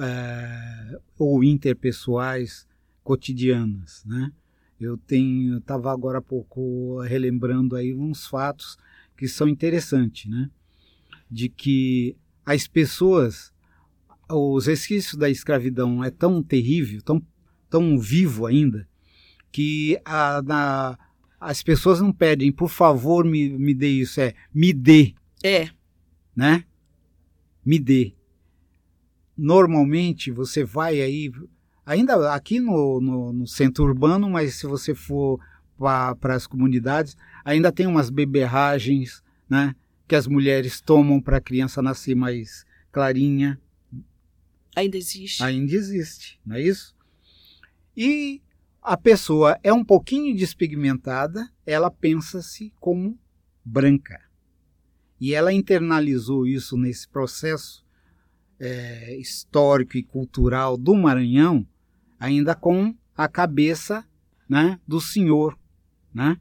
é, 0.00 1.00
ou 1.18 1.42
interpessoais 1.42 2.66
cotidianas, 3.02 4.04
né? 4.04 4.30
Eu 4.78 4.96
tenho, 4.98 5.58
estava 5.58 5.90
agora 5.90 6.18
há 6.18 6.22
pouco 6.22 7.00
relembrando 7.00 7.74
aí 7.74 7.94
uns 7.94 8.26
fatos 8.26 8.76
que 9.16 9.26
são 9.26 9.48
interessantes, 9.48 10.30
né? 10.30 10.50
De 11.30 11.48
que 11.48 12.16
as 12.50 12.66
pessoas, 12.66 13.52
os 14.30 14.66
resquícios 14.66 15.16
da 15.16 15.28
escravidão 15.28 16.02
é 16.02 16.10
tão 16.10 16.42
terrível, 16.42 17.02
tão, 17.02 17.22
tão 17.68 17.98
vivo 17.98 18.46
ainda, 18.46 18.88
que 19.52 20.00
a, 20.02 20.40
na- 20.42 20.98
as 21.38 21.62
pessoas 21.62 22.00
não 22.00 22.10
pedem, 22.10 22.50
por 22.50 22.70
favor, 22.70 23.22
me, 23.24 23.50
me 23.50 23.74
dê 23.74 23.88
isso, 23.88 24.18
é 24.20 24.34
me 24.54 24.72
dê, 24.72 25.14
É, 25.44 25.68
né? 26.34 26.64
Me 27.64 27.78
dê. 27.78 28.14
normalmente 29.36 30.30
você 30.30 30.64
vai 30.64 31.02
aí, 31.02 31.30
ainda 31.84 32.32
aqui 32.32 32.58
no, 32.60 32.98
no, 32.98 33.32
no 33.32 33.46
centro 33.46 33.84
urbano, 33.84 34.28
mas 34.30 34.54
se 34.54 34.66
você 34.66 34.94
for 34.94 35.38
para 35.78 36.34
as 36.34 36.46
comunidades, 36.46 37.14
ainda 37.44 37.70
tem 37.70 37.86
umas 37.86 38.08
beberragens, 38.10 39.22
né? 39.48 39.76
Que 40.08 40.16
as 40.16 40.26
mulheres 40.26 40.80
tomam 40.80 41.20
para 41.20 41.36
a 41.36 41.40
criança 41.40 41.80
nascer 41.80 42.16
mais 42.16 42.64
clarinha. 42.90 43.60
Ainda 44.74 44.96
existe. 44.96 45.42
Ainda 45.42 45.72
existe, 45.72 46.40
não 46.44 46.56
é 46.56 46.62
isso? 46.62 46.96
E 47.96 48.40
a 48.80 48.96
pessoa 48.96 49.58
é 49.62 49.72
um 49.72 49.84
pouquinho 49.84 50.34
despigmentada, 50.34 51.48
ela 51.66 51.90
pensa-se 51.90 52.72
como 52.80 53.18
branca. 53.64 54.18
E 55.20 55.34
ela 55.34 55.52
internalizou 55.52 56.46
isso 56.46 56.76
nesse 56.76 57.08
processo 57.08 57.84
é, 58.58 59.16
histórico 59.18 59.96
e 59.96 60.02
cultural 60.02 60.76
do 60.76 60.94
Maranhão, 60.94 61.66
ainda 62.18 62.54
com 62.54 62.94
a 63.16 63.28
cabeça 63.28 64.04
né, 64.48 64.80
do 64.86 65.00
senhor. 65.00 65.58
Né? 66.14 66.40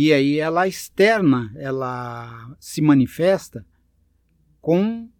E 0.00 0.12
aí 0.12 0.38
ela 0.38 0.68
externa, 0.68 1.52
ela 1.56 2.56
se 2.60 2.80
manifesta 2.80 3.66
com 4.60 5.10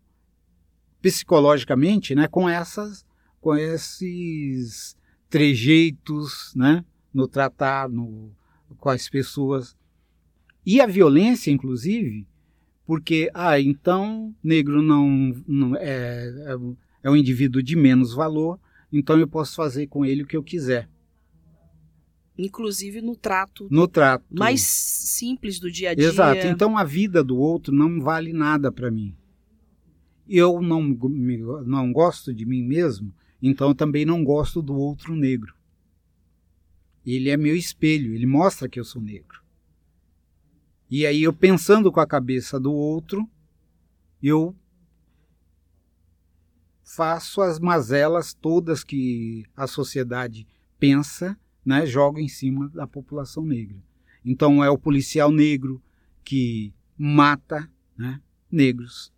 psicologicamente, 1.02 2.14
né, 2.14 2.28
com 2.28 2.48
essas 2.48 3.04
com 3.40 3.56
esses 3.56 4.96
trejeitos, 5.28 6.52
né, 6.54 6.84
no 7.12 7.26
tratar 7.26 7.88
no, 7.88 8.30
com 8.78 8.88
as 8.88 9.08
pessoas. 9.08 9.76
E 10.64 10.80
a 10.80 10.86
violência, 10.86 11.50
inclusive, 11.50 12.24
porque, 12.86 13.28
ah, 13.34 13.60
então 13.60 14.32
negro 14.40 14.80
não, 14.80 15.42
não 15.44 15.74
é, 15.74 16.28
é, 16.28 16.56
é 17.02 17.10
um 17.10 17.16
indivíduo 17.16 17.60
de 17.64 17.74
menos 17.74 18.14
valor, 18.14 18.60
então 18.92 19.18
eu 19.18 19.26
posso 19.26 19.56
fazer 19.56 19.88
com 19.88 20.04
ele 20.04 20.22
o 20.22 20.26
que 20.26 20.36
eu 20.36 20.42
quiser. 20.44 20.88
Inclusive 22.38 23.02
no 23.02 23.16
trato. 23.16 23.66
No 23.68 23.88
trato. 23.88 24.24
Mais 24.30 24.62
simples 24.62 25.58
do 25.58 25.70
dia 25.70 25.90
a 25.90 25.94
dia. 25.94 26.06
Exato. 26.06 26.46
Então 26.46 26.78
a 26.78 26.84
vida 26.84 27.24
do 27.24 27.36
outro 27.36 27.74
não 27.74 28.00
vale 28.00 28.32
nada 28.32 28.70
para 28.70 28.90
mim. 28.90 29.14
Eu 30.28 30.62
não, 30.62 30.82
não 30.82 31.92
gosto 31.92 32.32
de 32.32 32.46
mim 32.46 32.62
mesmo, 32.62 33.12
então 33.42 33.74
também 33.74 34.04
não 34.04 34.22
gosto 34.22 34.62
do 34.62 34.76
outro 34.76 35.16
negro. 35.16 35.54
Ele 37.04 37.30
é 37.30 37.36
meu 37.36 37.56
espelho, 37.56 38.14
ele 38.14 38.26
mostra 38.26 38.68
que 38.68 38.78
eu 38.78 38.84
sou 38.84 39.00
negro. 39.00 39.42
E 40.90 41.06
aí 41.06 41.22
eu 41.22 41.32
pensando 41.32 41.90
com 41.90 42.00
a 42.00 42.06
cabeça 42.06 42.60
do 42.60 42.72
outro, 42.72 43.28
eu 44.22 44.54
faço 46.84 47.40
as 47.40 47.58
mazelas 47.58 48.32
todas 48.32 48.84
que 48.84 49.44
a 49.56 49.66
sociedade 49.66 50.46
pensa, 50.78 51.38
né, 51.64 51.86
jogo 51.86 52.18
em 52.18 52.28
cima 52.28 52.68
da 52.68 52.86
população 52.86 53.44
negra. 53.44 53.76
Então 54.24 54.62
é 54.62 54.70
o 54.70 54.78
policial 54.78 55.30
negro 55.30 55.82
que 56.24 56.72
mata 56.96 57.70
né, 57.96 58.20
negros. 58.50 59.12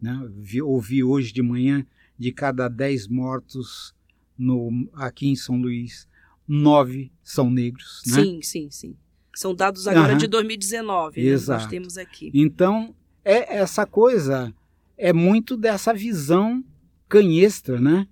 Né? 0.00 0.16
ouvi 0.62 1.02
hoje 1.02 1.32
de 1.32 1.42
manhã 1.42 1.86
de 2.18 2.30
cada 2.30 2.68
dez 2.68 3.08
mortos 3.08 3.94
no, 4.36 4.88
aqui 4.92 5.28
em 5.28 5.36
São 5.36 5.60
Luís, 5.60 6.08
nove 6.46 7.10
são 7.22 7.50
negros. 7.50 8.02
Né? 8.06 8.22
Sim, 8.22 8.42
sim, 8.42 8.70
sim. 8.70 8.96
São 9.34 9.54
dados 9.54 9.88
agora 9.88 10.12
uhum. 10.12 10.18
de 10.18 10.26
2019, 10.26 11.20
né? 11.20 11.28
Exato. 11.28 11.62
nós 11.62 11.70
temos 11.70 11.98
aqui. 11.98 12.30
Então, 12.32 12.94
é 13.24 13.56
essa 13.56 13.84
coisa 13.84 14.54
é 14.96 15.12
muito 15.12 15.56
dessa 15.56 15.92
visão 15.92 16.62
canhestra, 17.08 17.80
né? 17.80 18.06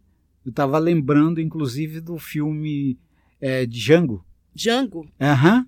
Eu 0.44 0.50
estava 0.50 0.78
lembrando, 0.78 1.40
inclusive, 1.40 2.00
do 2.00 2.18
filme 2.18 2.98
é, 3.42 3.66
Django. 3.66 4.24
Django? 4.54 5.06
Aham. 5.20 5.58
Uhum. 5.58 5.66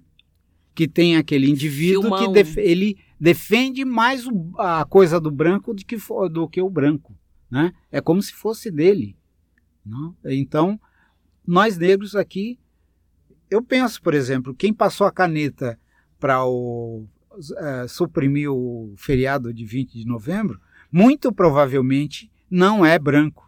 Que 0.75 0.89
tem 0.89 1.17
aquele 1.17 1.49
indivíduo 1.49 2.03
Filmão. 2.03 2.27
que 2.27 2.33
def 2.33 2.57
ele 2.57 2.97
defende 3.19 3.85
mais 3.85 4.27
o, 4.27 4.53
a 4.59 4.85
coisa 4.85 5.21
do 5.21 5.31
branco 5.31 5.75
do 5.75 5.85
que, 5.85 5.97
do 6.31 6.49
que 6.49 6.61
o 6.61 6.71
branco. 6.71 7.17
Né? 7.51 7.73
É 7.93 8.01
como 8.01 8.23
se 8.23 8.33
fosse 8.33 8.71
dele. 8.71 9.17
Não? 9.85 10.17
Então, 10.25 10.81
nós 11.47 11.77
negros 11.77 12.17
aqui, 12.17 12.59
eu 13.51 13.63
penso, 13.63 14.01
por 14.03 14.15
exemplo, 14.15 14.55
quem 14.55 14.73
passou 14.73 15.07
a 15.07 15.13
caneta 15.13 15.79
para 16.19 16.45
o 16.45 17.07
uh, 17.33 17.89
suprimir 17.89 18.51
o 18.51 18.95
feriado 18.97 19.53
de 19.53 19.65
20 19.65 19.93
de 19.93 20.07
novembro, 20.07 20.61
muito 20.91 21.33
provavelmente 21.33 22.31
não 22.51 22.85
é 22.85 22.99
branco. 22.99 23.44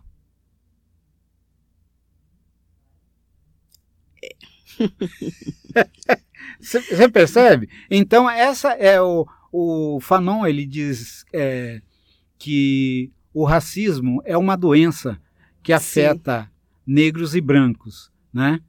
Você 6.60 7.08
percebe? 7.08 7.68
Então, 7.90 8.28
essa 8.28 8.70
é 8.72 9.00
o, 9.00 9.26
o 9.52 10.00
Fanon, 10.00 10.46
ele 10.46 10.66
diz 10.66 11.24
é, 11.32 11.80
que 12.38 13.12
o 13.32 13.44
racismo 13.44 14.22
é 14.24 14.36
uma 14.36 14.56
doença 14.56 15.20
que 15.62 15.72
afeta 15.72 16.44
Sim. 16.44 16.48
negros 16.86 17.34
e 17.34 17.40
brancos, 17.40 18.10
né? 18.32 18.60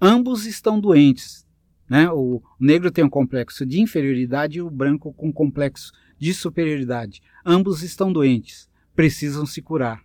Ambos 0.00 0.46
estão 0.46 0.80
doentes, 0.80 1.46
né? 1.88 2.10
O 2.10 2.42
negro 2.58 2.90
tem 2.90 3.04
um 3.04 3.10
complexo 3.10 3.64
de 3.64 3.80
inferioridade 3.80 4.58
e 4.58 4.62
o 4.62 4.70
branco 4.70 5.12
com 5.12 5.28
um 5.28 5.32
complexo 5.32 5.92
de 6.18 6.32
superioridade. 6.34 7.22
Ambos 7.44 7.82
estão 7.82 8.12
doentes, 8.12 8.68
precisam 8.94 9.46
se 9.46 9.62
curar. 9.62 10.02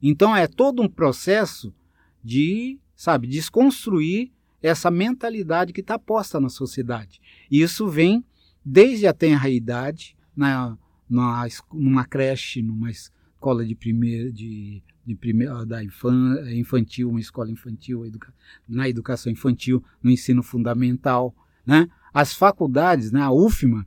Então 0.00 0.34
é 0.34 0.46
todo 0.46 0.82
um 0.82 0.88
processo 0.88 1.74
de, 2.22 2.78
sabe, 2.94 3.26
desconstruir 3.26 4.32
essa 4.62 4.90
mentalidade 4.90 5.72
que 5.72 5.80
está 5.80 5.98
posta 5.98 6.40
na 6.40 6.48
sociedade. 6.48 7.20
Isso 7.50 7.88
vem 7.88 8.24
desde 8.64 9.06
a 9.06 9.12
tenra 9.12 9.48
idade, 9.48 10.16
na, 10.36 10.76
na, 11.08 11.46
numa 11.72 12.04
creche, 12.04 12.62
numa 12.62 12.90
escola 12.90 13.64
de 13.64 13.74
primeira, 13.74 14.32
de, 14.32 14.82
de 15.06 15.14
primeira 15.14 15.64
da 15.64 15.82
infan, 15.82 16.36
infantil, 16.52 17.08
uma 17.08 17.20
escola 17.20 17.50
infantil, 17.50 18.04
educa, 18.04 18.32
na 18.68 18.88
educação 18.88 19.32
infantil, 19.32 19.82
no 20.02 20.10
ensino 20.10 20.42
fundamental, 20.42 21.34
né? 21.64 21.88
As 22.12 22.34
faculdades, 22.34 23.12
né? 23.12 23.20
A 23.22 23.30
UFMA, 23.30 23.86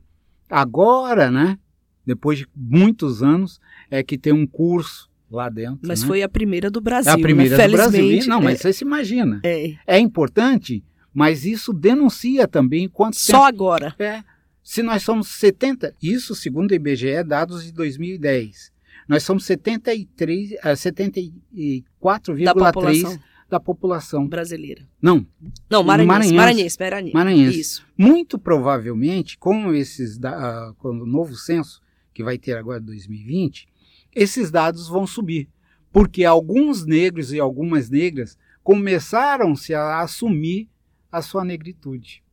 agora, 0.49 1.29
né? 1.29 1.59
Depois 2.05 2.39
de 2.39 2.47
muitos 2.55 3.21
anos, 3.21 3.59
é 3.89 4.01
que 4.01 4.17
tem 4.17 4.33
um 4.33 4.47
curso 4.47 5.10
lá 5.31 5.49
dentro. 5.49 5.79
Mas 5.87 6.01
né? 6.01 6.07
foi 6.07 6.21
a 6.21 6.29
primeira 6.29 6.69
do 6.69 6.81
Brasil. 6.81 7.11
É 7.11 7.15
a 7.15 7.19
primeira 7.19 7.57
né? 7.57 7.67
do 7.67 7.71
Brasil. 7.73 8.27
Não, 8.27 8.41
mas 8.41 8.59
é, 8.59 8.61
você 8.61 8.73
se 8.73 8.83
imagina. 8.83 9.39
É. 9.43 9.75
é 9.87 9.99
importante, 9.99 10.83
mas 11.13 11.45
isso 11.45 11.73
denuncia 11.73 12.47
também 12.47 12.87
quanto 12.87 13.17
Só 13.17 13.45
tempo, 13.45 13.45
agora. 13.45 13.95
É. 13.97 14.23
Se 14.63 14.83
nós 14.83 15.03
somos 15.03 15.27
70, 15.27 15.95
isso 16.01 16.35
segundo 16.35 16.71
o 16.71 16.75
IBGE, 16.75 17.23
dados 17.23 17.63
de 17.63 17.71
2010. 17.71 18.71
Nós 19.07 19.23
somos 19.23 19.45
73, 19.45 20.51
74,3% 20.63 22.43
da 22.43 22.53
população. 22.53 23.19
da 23.49 23.59
população 23.59 24.27
brasileira. 24.27 24.87
Não. 25.01 25.25
Não, 25.69 25.83
maranhense, 25.83 26.33
maranhense, 26.33 26.77
maranhense, 26.79 27.13
maranhense. 27.13 27.59
Isso. 27.59 27.85
Muito 27.97 28.37
provavelmente, 28.37 29.37
com 29.37 29.73
esses 29.73 30.17
uh, 30.17 30.73
com 30.77 30.89
o 30.89 31.05
novo 31.05 31.35
censo 31.35 31.81
que 32.13 32.23
vai 32.23 32.37
ter 32.37 32.55
agora 32.57 32.81
em 32.81 32.85
2020, 32.85 33.67
esses 34.13 34.51
dados 34.51 34.87
vão 34.87 35.05
subir, 35.05 35.49
porque 35.91 36.23
alguns 36.23 36.85
negros 36.85 37.31
e 37.33 37.39
algumas 37.39 37.89
negras 37.89 38.37
começaram-se 38.63 39.73
a 39.73 39.99
assumir 40.01 40.69
a 41.11 41.21
sua 41.21 41.43
negritude. 41.43 42.23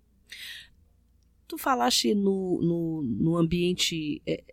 Tu 1.47 1.57
falaste 1.57 2.15
no, 2.15 2.61
no, 2.61 3.03
no 3.03 3.37
ambiente 3.37 4.21
é, 4.27 4.45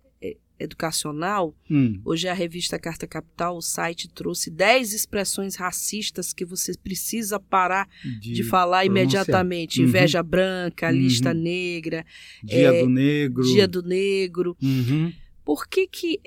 educacional, 0.60 1.56
hum. 1.70 2.00
hoje 2.04 2.28
a 2.28 2.34
revista 2.34 2.80
Carta 2.80 3.06
Capital, 3.06 3.58
o 3.58 3.62
site 3.62 4.08
trouxe 4.08 4.50
10 4.50 4.94
expressões 4.94 5.56
racistas 5.56 6.34
que 6.34 6.46
você 6.46 6.74
precisa 6.78 7.40
parar 7.40 7.88
de, 8.20 8.34
de 8.34 8.44
falar 8.44 8.86
imediatamente. 8.86 9.82
Uhum. 9.82 9.88
Inveja 9.88 10.24
branca, 10.24 10.88
uhum. 10.88 10.94
lista 10.94 11.34
negra. 11.34 12.06
Dia 12.44 12.74
é, 12.74 12.82
do 12.82 12.90
negro. 12.90 13.44
Dia 13.44 13.68
do 13.68 13.84
negro. 13.84 14.58
Uhum. 14.62 15.12
Por 15.44 15.68
que 15.68 15.88
que... 15.88 16.20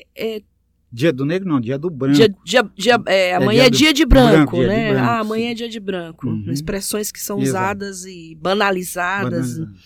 É, 0.90 0.96
Dia 0.96 1.12
do 1.12 1.24
negro 1.24 1.48
não, 1.48 1.60
dia 1.60 1.78
do 1.78 1.90
branco. 1.90 2.16
Dia, 2.16 2.34
dia, 2.44 2.70
dia, 2.74 3.02
é, 3.06 3.34
amanhã 3.34 3.64
é 3.64 3.70
dia, 3.70 3.90
é 3.90 3.92
dia 3.92 3.92
de 3.92 4.06
branco, 4.06 4.56
branco 4.56 4.56
né? 4.62 4.92
Branco, 4.92 5.06
ah, 5.06 5.18
amanhã 5.20 5.50
é 5.50 5.54
dia 5.54 5.68
de 5.68 5.80
branco. 5.80 6.26
Uhum. 6.26 6.50
Expressões 6.50 7.12
que 7.12 7.20
são 7.20 7.38
Exato. 7.40 7.50
usadas 7.50 8.04
e 8.06 8.34
banalizadas. 8.40 9.58
Banalizado. 9.58 9.78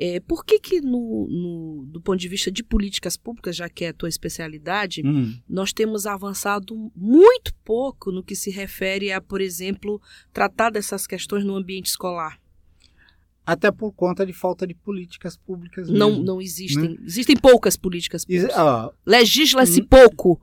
É, 0.00 0.20
por 0.20 0.44
que 0.44 0.60
que, 0.60 0.80
no, 0.80 1.26
no, 1.28 1.86
do 1.86 2.00
ponto 2.00 2.20
de 2.20 2.28
vista 2.28 2.52
de 2.52 2.62
políticas 2.62 3.16
públicas, 3.16 3.56
já 3.56 3.68
que 3.68 3.84
é 3.84 3.88
a 3.88 3.92
tua 3.92 4.08
especialidade, 4.08 5.02
hum. 5.04 5.34
nós 5.48 5.72
temos 5.72 6.06
avançado 6.06 6.92
muito 6.94 7.52
pouco 7.64 8.12
no 8.12 8.22
que 8.22 8.36
se 8.36 8.48
refere 8.48 9.10
a, 9.10 9.20
por 9.20 9.40
exemplo, 9.40 10.00
tratar 10.32 10.70
dessas 10.70 11.04
questões 11.04 11.44
no 11.44 11.56
ambiente 11.56 11.86
escolar? 11.86 12.38
Até 13.48 13.70
por 13.70 13.92
conta 13.92 14.26
de 14.26 14.32
falta 14.34 14.66
de 14.66 14.74
políticas 14.74 15.36
públicas. 15.36 15.88
Não, 15.88 16.10
mesmo, 16.10 16.24
não 16.24 16.40
existem. 16.40 16.90
Né? 16.90 16.96
Existem 17.06 17.34
poucas 17.34 17.76
políticas 17.76 18.24
públicas. 18.24 18.50
Ah, 18.54 18.90
Legisla-se 19.06 19.82
pouco 19.82 20.38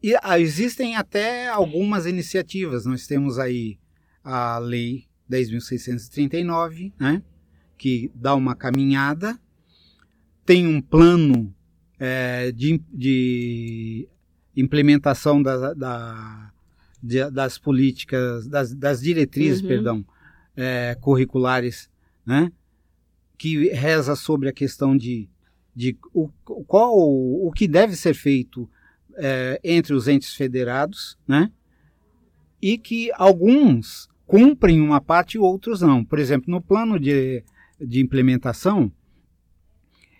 e 0.00 0.14
ah, 0.22 0.38
existem 0.38 0.94
até 0.94 1.48
algumas 1.48 2.06
iniciativas. 2.06 2.84
Nós 2.86 3.08
temos 3.08 3.40
aí 3.40 3.76
a 4.22 4.58
Lei 4.58 5.08
10.639, 5.28 6.92
né, 6.98 7.22
que 7.76 8.10
dá 8.14 8.34
uma 8.34 8.54
caminhada, 8.54 9.38
tem 10.44 10.66
um 10.66 10.80
plano 10.80 11.54
é, 11.98 12.52
de, 12.52 12.80
de, 12.92 14.08
implementação 14.56 15.42
da, 15.42 15.74
da, 15.74 16.52
de, 17.02 17.30
das 17.30 17.58
políticas, 17.58 18.46
das, 18.46 18.74
das 18.74 19.00
diretrizes, 19.00 19.60
uhum. 19.60 19.68
perdão, 19.68 20.06
é, 20.56 20.96
curriculares, 21.00 21.90
né, 22.28 22.52
que 23.38 23.70
reza 23.70 24.14
sobre 24.14 24.50
a 24.50 24.52
questão 24.52 24.94
de, 24.94 25.30
de 25.74 25.96
o, 26.12 26.28
qual 26.66 26.94
o 26.94 27.50
que 27.56 27.66
deve 27.66 27.96
ser 27.96 28.12
feito 28.12 28.68
é, 29.16 29.58
entre 29.64 29.94
os 29.94 30.06
entes 30.06 30.34
federados, 30.34 31.16
né? 31.26 31.50
E 32.60 32.76
que 32.76 33.10
alguns 33.14 34.10
cumprem 34.26 34.78
uma 34.78 35.00
parte 35.00 35.36
e 35.36 35.38
outros 35.38 35.80
não. 35.80 36.04
Por 36.04 36.18
exemplo, 36.18 36.50
no 36.50 36.60
plano 36.60 37.00
de, 37.00 37.42
de 37.80 37.98
implementação, 37.98 38.92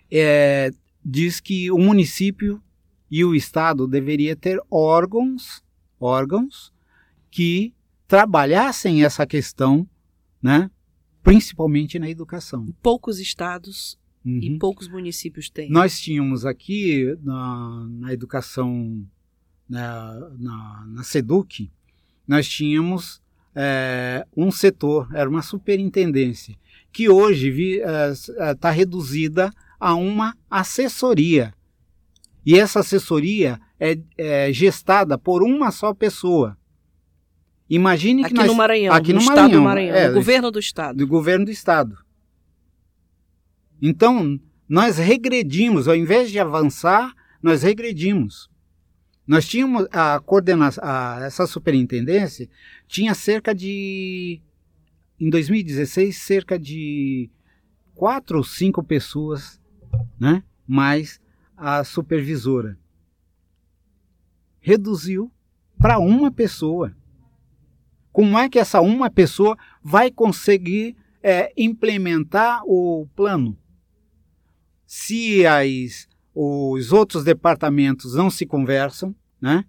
é, 0.09 0.71
diz 1.05 1.39
que 1.39 1.69
o 1.69 1.77
município 1.77 2.59
e 3.11 3.23
o 3.23 3.35
estado 3.35 3.87
deveria 3.87 4.35
ter 4.35 4.59
órgãos, 4.71 5.63
órgãos 5.99 6.73
que 7.29 7.75
trabalhassem 8.07 9.03
essa 9.03 9.27
questão, 9.27 9.87
né? 10.41 10.71
Principalmente 11.23 11.99
na 11.99 12.09
educação. 12.09 12.65
Poucos 12.81 13.19
estados 13.19 13.97
Uhum. 14.25 14.39
E 14.41 14.59
poucos 14.59 14.89
municípios 14.89 15.49
têm. 15.49 15.69
Nós 15.69 15.99
tínhamos 15.99 16.45
aqui 16.45 17.17
na, 17.23 17.87
na 17.89 18.13
educação, 18.13 19.01
na, 19.67 20.29
na, 20.37 20.85
na 20.87 21.03
SEDUC, 21.03 21.71
nós 22.27 22.47
tínhamos 22.47 23.21
é, 23.55 24.25
um 24.35 24.51
setor, 24.51 25.09
era 25.13 25.29
uma 25.29 25.41
superintendência, 25.41 26.55
que 26.91 27.09
hoje 27.09 27.81
está 28.37 28.69
é, 28.69 28.71
é, 28.71 28.75
reduzida 28.75 29.51
a 29.79 29.95
uma 29.95 30.35
assessoria. 30.49 31.53
E 32.45 32.55
essa 32.57 32.81
assessoria 32.81 33.59
é, 33.79 33.99
é, 34.17 34.51
gestada 34.51 35.17
por 35.17 35.43
uma 35.43 35.71
só 35.71 35.93
pessoa. 35.93 36.57
Imagine 37.69 38.23
aqui 38.23 38.33
que 38.33 38.39
nós, 38.39 38.47
no 38.47 38.55
Maranhão, 38.55 38.93
aqui 38.93 39.13
no, 39.13 39.19
no 39.19 39.25
Maranhão, 39.25 39.61
Maranhão, 39.61 39.91
Maranhão 39.91 39.95
é, 39.95 40.07
do 40.09 40.15
governo 40.15 40.51
do 40.51 40.59
estado. 40.59 40.97
Do 40.97 41.07
governo 41.07 41.45
do 41.45 41.51
estado. 41.51 41.97
Então, 43.81 44.39
nós 44.67 44.97
regredimos, 44.97 45.87
ao 45.87 45.95
invés 45.95 46.31
de 46.31 46.39
avançar, 46.39 47.13
nós 47.41 47.63
regredimos. 47.63 48.49
Nós 49.25 49.47
tínhamos 49.47 49.87
a 49.91 50.19
coordenação, 50.19 50.83
a, 50.83 51.19
essa 51.21 51.45
superintendência 51.45 52.49
tinha 52.87 53.13
cerca 53.13 53.53
de, 53.53 54.41
em 55.19 55.29
2016, 55.29 56.17
cerca 56.17 56.57
de 56.57 57.29
quatro 57.93 58.37
ou 58.39 58.43
cinco 58.43 58.83
pessoas, 58.83 59.61
né? 60.19 60.43
Mais 60.67 61.21
a 61.55 61.83
supervisora. 61.83 62.77
Reduziu 64.59 65.31
para 65.77 65.99
uma 65.99 66.31
pessoa. 66.31 66.95
Como 68.19 68.37
é 68.37 68.49
que 68.49 68.59
essa 68.59 68.81
uma 68.81 69.09
pessoa 69.09 69.57
vai 69.81 70.11
conseguir 70.11 70.97
é, 71.23 71.53
implementar 71.55 72.61
o 72.65 73.07
plano? 73.15 73.57
se 74.91 75.45
as, 75.45 76.07
os 76.33 76.91
outros 76.91 77.23
departamentos 77.23 78.15
não 78.15 78.27
se 78.31 78.43
conversam, 78.43 79.15
né? 79.39 79.63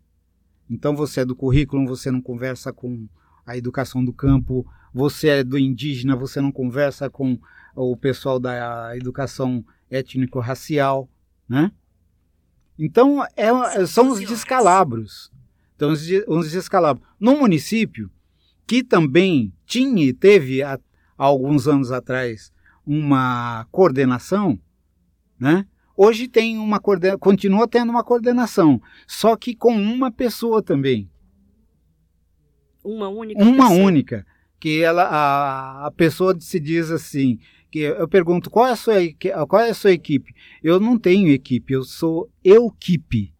Então 0.68 0.96
você 0.96 1.20
é 1.20 1.24
do 1.26 1.36
currículo, 1.36 1.86
você 1.86 2.10
não 2.10 2.22
conversa 2.22 2.72
com 2.72 3.06
a 3.44 3.54
educação 3.54 4.02
do 4.02 4.14
campo, 4.14 4.66
você 4.94 5.28
é 5.28 5.44
do 5.44 5.58
indígena, 5.58 6.16
você 6.16 6.40
não 6.40 6.50
conversa 6.50 7.10
com 7.10 7.38
o 7.76 7.94
pessoal 7.98 8.40
da 8.40 8.96
educação 8.96 9.62
étnico-racial, 9.90 11.06
né? 11.46 11.70
Então 12.78 13.22
é, 13.36 13.86
são 13.86 14.08
os 14.08 14.20
descalabros. 14.20 15.30
Então 15.76 15.92
os, 15.92 16.00
os 16.26 16.50
descalabros. 16.50 17.06
No 17.20 17.38
município, 17.38 18.10
que 18.70 18.84
também 18.84 19.52
tinha 19.66 20.04
e 20.04 20.12
teve 20.12 20.62
há, 20.62 20.78
alguns 21.18 21.66
anos 21.66 21.90
atrás 21.90 22.52
uma 22.86 23.66
coordenação, 23.72 24.60
né? 25.40 25.66
Hoje 25.96 26.28
tem 26.28 26.56
uma 26.56 26.80
continua 27.18 27.66
tendo 27.66 27.90
uma 27.90 28.04
coordenação, 28.04 28.80
só 29.08 29.34
que 29.34 29.56
com 29.56 29.74
uma 29.74 30.12
pessoa 30.12 30.62
também. 30.62 31.10
Uma 32.84 33.08
única. 33.08 33.42
Uma 33.42 33.68
pessoa. 33.70 33.84
única, 33.84 34.26
que 34.60 34.80
ela 34.80 35.02
a, 35.02 35.86
a 35.86 35.90
pessoa 35.90 36.38
se 36.38 36.60
diz 36.60 36.92
assim, 36.92 37.40
que 37.72 37.80
eu 37.80 38.06
pergunto 38.06 38.48
qual 38.48 38.68
é 38.68 38.70
a 38.70 38.76
sua 38.76 38.94
qual 39.48 39.62
é 39.62 39.70
a 39.70 39.74
sua 39.74 39.90
equipe? 39.90 40.32
Eu 40.62 40.78
não 40.78 40.96
tenho 40.96 41.28
equipe, 41.28 41.74
eu 41.74 41.82
sou 41.82 42.30
eu 42.44 42.68
equipe. 42.68 43.34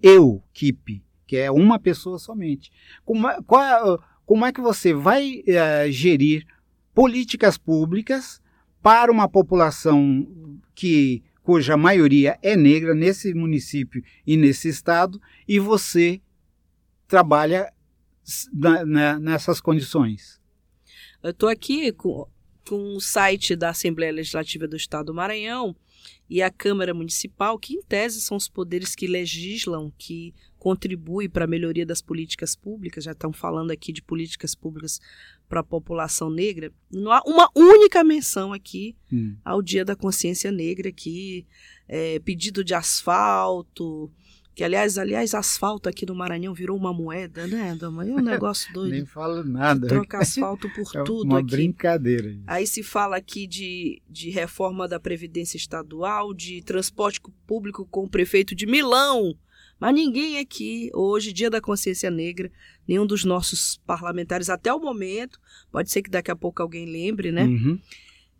Eu 0.00 0.40
equipe, 0.54 1.04
que 1.26 1.36
é 1.36 1.50
uma 1.50 1.80
pessoa 1.80 2.16
somente. 2.16 2.70
Como 3.04 3.26
qual 3.42 3.64
é, 3.64 3.98
como 4.28 4.44
é 4.44 4.52
que 4.52 4.60
você 4.60 4.92
vai 4.92 5.42
é, 5.46 5.90
gerir 5.90 6.46
políticas 6.94 7.56
públicas 7.56 8.42
para 8.82 9.10
uma 9.10 9.26
população 9.26 10.28
que 10.74 11.22
cuja 11.42 11.78
maioria 11.78 12.38
é 12.42 12.54
negra 12.54 12.94
nesse 12.94 13.32
município 13.32 14.04
e 14.26 14.36
nesse 14.36 14.68
estado, 14.68 15.18
e 15.48 15.58
você 15.58 16.20
trabalha 17.06 17.72
na, 18.52 18.84
na, 18.84 19.18
nessas 19.18 19.62
condições. 19.62 20.38
Eu 21.22 21.30
estou 21.30 21.48
aqui 21.48 21.90
com, 21.92 22.28
com 22.68 22.96
o 22.96 23.00
site 23.00 23.56
da 23.56 23.70
Assembleia 23.70 24.12
Legislativa 24.12 24.68
do 24.68 24.76
Estado 24.76 25.06
do 25.06 25.14
Maranhão 25.14 25.74
e 26.28 26.42
a 26.42 26.50
Câmara 26.50 26.92
Municipal, 26.92 27.58
que 27.58 27.72
em 27.72 27.82
tese 27.82 28.20
são 28.20 28.36
os 28.36 28.46
poderes 28.46 28.94
que 28.94 29.06
legislam, 29.06 29.90
que 29.96 30.34
contribuem 30.58 31.28
para 31.28 31.44
a 31.44 31.48
melhoria 31.48 31.86
das 31.86 32.02
políticas 32.02 32.54
públicas, 32.54 33.04
já 33.04 33.12
estão 33.12 33.32
falando 33.32 33.70
aqui 33.70 33.92
de 33.92 34.02
políticas 34.02 34.54
públicas 34.54 35.00
para 35.48 35.60
a 35.60 35.64
população 35.64 36.28
negra, 36.28 36.72
não 36.90 37.10
há 37.10 37.22
uma 37.26 37.48
única 37.54 38.04
menção 38.04 38.52
aqui 38.52 38.96
hum. 39.12 39.36
ao 39.44 39.62
Dia 39.62 39.84
da 39.84 39.96
Consciência 39.96 40.52
Negra, 40.52 40.92
que 40.92 41.46
é, 41.88 42.18
pedido 42.18 42.62
de 42.62 42.74
asfalto, 42.74 44.10
que 44.58 44.64
aliás, 44.64 44.98
aliás, 44.98 45.34
asfalto 45.34 45.88
aqui 45.88 46.04
no 46.04 46.16
Maranhão 46.16 46.52
virou 46.52 46.76
uma 46.76 46.92
moeda, 46.92 47.46
né, 47.46 47.76
Dama? 47.78 48.04
É 48.04 48.10
um 48.10 48.18
negócio 48.20 48.72
doido. 48.74 48.90
Nem 48.90 49.06
falo 49.06 49.44
nada. 49.44 49.86
Troca 49.86 50.18
asfalto 50.18 50.68
por 50.74 50.82
é 50.96 51.04
tudo 51.04 51.30
uma 51.30 51.38
aqui. 51.38 51.52
brincadeira. 51.52 52.36
Aí 52.44 52.66
se 52.66 52.82
fala 52.82 53.16
aqui 53.16 53.46
de, 53.46 54.02
de 54.10 54.30
reforma 54.30 54.88
da 54.88 54.98
Previdência 54.98 55.56
Estadual, 55.56 56.34
de 56.34 56.60
transporte 56.62 57.20
público 57.46 57.86
com 57.88 58.02
o 58.02 58.10
prefeito 58.10 58.52
de 58.52 58.66
Milão. 58.66 59.32
Mas 59.80 59.94
ninguém 59.94 60.38
aqui, 60.38 60.90
hoje, 60.92 61.32
Dia 61.32 61.48
da 61.48 61.60
Consciência 61.60 62.10
Negra, 62.10 62.50
nenhum 62.86 63.06
dos 63.06 63.24
nossos 63.24 63.80
parlamentares 63.86 64.50
até 64.50 64.72
o 64.72 64.80
momento, 64.80 65.38
pode 65.70 65.90
ser 65.90 66.02
que 66.02 66.10
daqui 66.10 66.30
a 66.30 66.36
pouco 66.36 66.60
alguém 66.60 66.84
lembre, 66.84 67.30
né? 67.30 67.44
Uhum. 67.44 67.78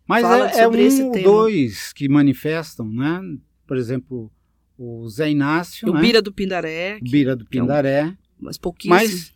Mas 0.05 0.25
é, 0.25 0.61
é 0.61 0.67
um 0.67 1.05
ou 1.05 1.21
dois 1.23 1.93
que 1.93 2.09
manifestam, 2.09 2.91
né? 2.91 3.21
Por 3.65 3.77
exemplo, 3.77 4.31
o 4.77 5.07
Zé 5.07 5.29
Inácio. 5.29 5.89
O 5.89 5.93
né? 5.93 6.01
Bira 6.01 6.21
do 6.21 6.33
Pindaré. 6.33 6.99
Bira 6.99 7.35
do 7.35 7.45
Pindaré. 7.45 7.99
É 7.99 8.05
um, 8.05 8.17
mas 8.39 8.57
pouquíssimo. 8.57 8.95
Mas, 8.95 9.33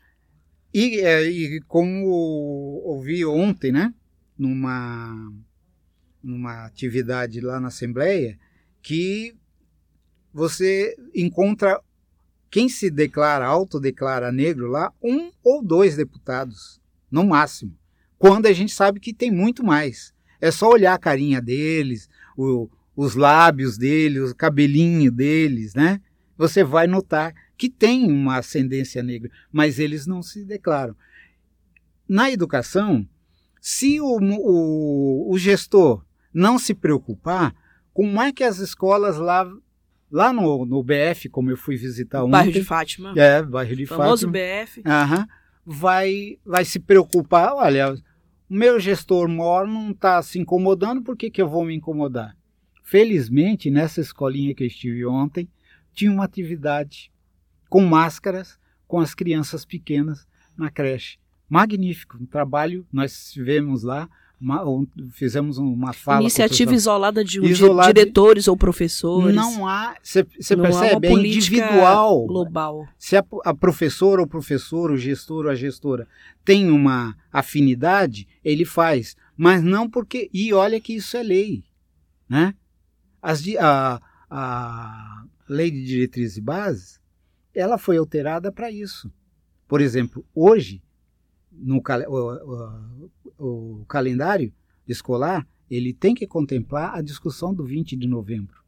e, 0.74 1.00
é, 1.00 1.24
e 1.30 1.62
como 1.62 2.08
ouvi 2.84 3.24
ontem, 3.24 3.72
né? 3.72 3.94
Numa, 4.38 5.32
numa 6.24 6.66
atividade 6.66 7.40
lá 7.40 7.60
na 7.60 7.68
Assembleia, 7.68 8.40
que 8.82 9.36
você 10.34 10.96
encontra 11.14 11.80
quem 12.54 12.70
se 12.70 12.92
declara, 12.92 13.48
autodeclara 13.48 14.32
negro 14.32 14.68
lá, 14.68 14.94
um 15.02 15.32
ou 15.44 15.64
dois 15.66 15.98
deputados, 15.98 16.80
no 17.10 17.26
máximo. 17.26 17.76
Quando 18.20 18.46
a 18.46 18.54
gente 18.54 18.72
sabe 18.72 19.00
que 19.00 19.12
tem 19.12 19.32
muito 19.32 19.66
mais. 19.66 20.14
É 20.40 20.52
só 20.52 20.70
olhar 20.70 20.94
a 20.94 21.00
carinha 21.00 21.42
deles, 21.42 22.08
o, 22.38 22.70
os 22.96 23.16
lábios 23.16 23.76
deles, 23.76 24.30
o 24.30 24.36
cabelinho 24.36 25.12
deles, 25.12 25.74
né? 25.74 26.00
Você 26.38 26.64
vai 26.64 26.86
notar 26.86 27.34
que 27.58 27.72
tem 27.72 28.06
uma 28.12 28.38
ascendência 28.38 29.02
negra, 29.02 29.32
mas 29.52 29.80
eles 29.80 30.06
não 30.06 30.22
se 30.22 30.46
declaram. 30.46 30.96
Na 32.08 32.30
educação, 32.30 33.04
se 33.60 34.00
o, 34.00 34.20
o, 34.22 35.34
o 35.34 35.38
gestor 35.40 36.06
não 36.32 36.60
se 36.60 36.76
preocupar, 36.76 37.56
como 37.92 38.22
é 38.22 38.32
que 38.32 38.44
as 38.44 38.60
escolas 38.60 39.18
lá 39.18 39.52
Lá 40.14 40.32
no, 40.32 40.64
no 40.64 40.84
BF, 40.84 41.28
como 41.28 41.50
eu 41.50 41.58
fui 41.58 41.76
visitar 41.76 42.22
ontem. 42.22 42.32
Bairro 42.34 42.52
de 42.52 42.64
Fátima. 42.64 43.14
É, 43.18 43.42
bairro 43.42 43.76
de 43.76 43.88
famoso 43.88 44.28
Fátima. 44.28 44.64
BF. 44.64 44.84
Aham. 44.86 45.28
Vai, 45.66 46.38
vai 46.46 46.64
se 46.64 46.80
preocupar. 46.80 47.56
Olha, 47.56 47.94
o 47.94 47.98
meu 48.48 48.80
gestor 48.80 49.28
mor 49.28 49.68
não 49.68 49.90
está 49.90 50.22
se 50.22 50.38
incomodando, 50.38 51.02
por 51.02 51.18
que, 51.18 51.32
que 51.32 51.42
eu 51.42 51.50
vou 51.50 51.66
me 51.66 51.74
incomodar? 51.74 52.38
Felizmente, 52.84 53.72
nessa 53.72 54.02
escolinha 54.02 54.54
que 54.54 54.62
eu 54.62 54.68
estive 54.68 55.04
ontem, 55.04 55.50
tinha 55.92 56.12
uma 56.12 56.26
atividade 56.26 57.12
com 57.68 57.82
máscaras 57.82 58.60
com 58.88 59.00
as 59.00 59.16
crianças 59.16 59.66
pequenas 59.66 60.28
na 60.56 60.70
creche. 60.70 61.18
Magnífico, 61.50 62.18
um 62.22 62.28
trabalho, 62.28 62.86
nós 62.94 63.32
tivemos 63.32 63.82
lá, 63.82 64.08
uma, 64.44 64.86
fizemos 65.12 65.58
uma 65.58 65.94
fala. 65.94 66.22
Iniciativa 66.22 66.74
isolada 66.74 67.24
de, 67.24 67.40
um 67.40 67.46
isolada, 67.46 67.94
diretores 67.94 68.48
ou 68.48 68.58
professores. 68.58 69.34
Não 69.34 69.66
há, 69.66 69.96
você 70.04 70.24
percebe, 70.24 71.08
é 71.08 71.12
individual. 71.12 72.28
Global. 72.28 72.88
Se 72.98 73.16
a, 73.16 73.24
a 73.46 73.54
professora 73.54 74.22
ou 74.22 74.28
professor, 74.28 74.92
o 74.92 74.98
gestor 74.98 75.46
ou 75.46 75.52
a 75.52 75.56
gestora 75.56 76.08
tem 76.44 76.70
uma 76.70 77.16
afinidade, 77.32 78.28
ele 78.44 78.66
faz. 78.66 79.16
Mas 79.38 79.64
não 79.64 79.90
porque. 79.90 80.30
E 80.34 80.54
olha 80.54 80.80
que 80.80 80.94
isso 80.94 81.16
é 81.16 81.24
lei. 81.24 81.64
Né? 82.28 82.54
As, 83.22 83.42
a, 83.58 84.02
a 84.30 85.24
lei 85.48 85.72
de 85.72 85.86
diretrizes 85.86 86.38
e 86.38 86.42
bases, 86.42 87.00
ela 87.56 87.78
foi 87.78 87.98
alterada 87.98 88.52
para 88.52 88.70
isso. 88.70 89.10
Por 89.68 89.80
exemplo, 89.80 90.26
hoje, 90.36 90.83
no 91.54 91.82
o, 92.08 92.98
o, 93.38 93.82
o 93.82 93.86
calendário 93.86 94.54
escolar, 94.88 95.48
ele 95.70 95.94
tem 95.94 96.14
que 96.14 96.28
contemplar 96.28 96.96
a 96.96 97.02
discussão 97.02 97.54
do 97.54 97.64
20 97.64 97.96
de 97.96 98.08
novembro. 98.08 98.64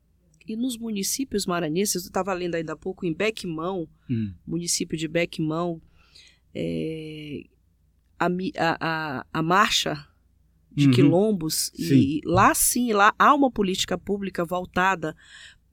E 0.48 0.56
nos 0.56 0.78
municípios 0.78 1.46
maranhenses, 1.46 2.04
eu 2.04 2.08
estava 2.08 2.32
lendo 2.34 2.56
ainda 2.56 2.74
há 2.74 2.78
pouco, 2.78 3.06
em 3.06 3.14
Bequimão, 3.14 3.88
hum. 4.10 4.34
município 4.46 4.98
de 4.98 5.08
Bequimão, 5.08 5.82
é, 6.54 7.44
a, 8.20 8.28
a, 8.60 9.26
a, 9.34 9.44
marcha 9.44 10.08
de 10.72 10.88
uhum. 10.88 10.94
quilombos, 10.94 11.72
sim. 11.74 11.96
e 11.96 12.22
lá 12.26 12.54
sim, 12.54 12.94
lá 12.94 13.14
há 13.18 13.34
uma 13.34 13.50
política 13.50 13.98
pública 13.98 14.46
voltada 14.46 15.16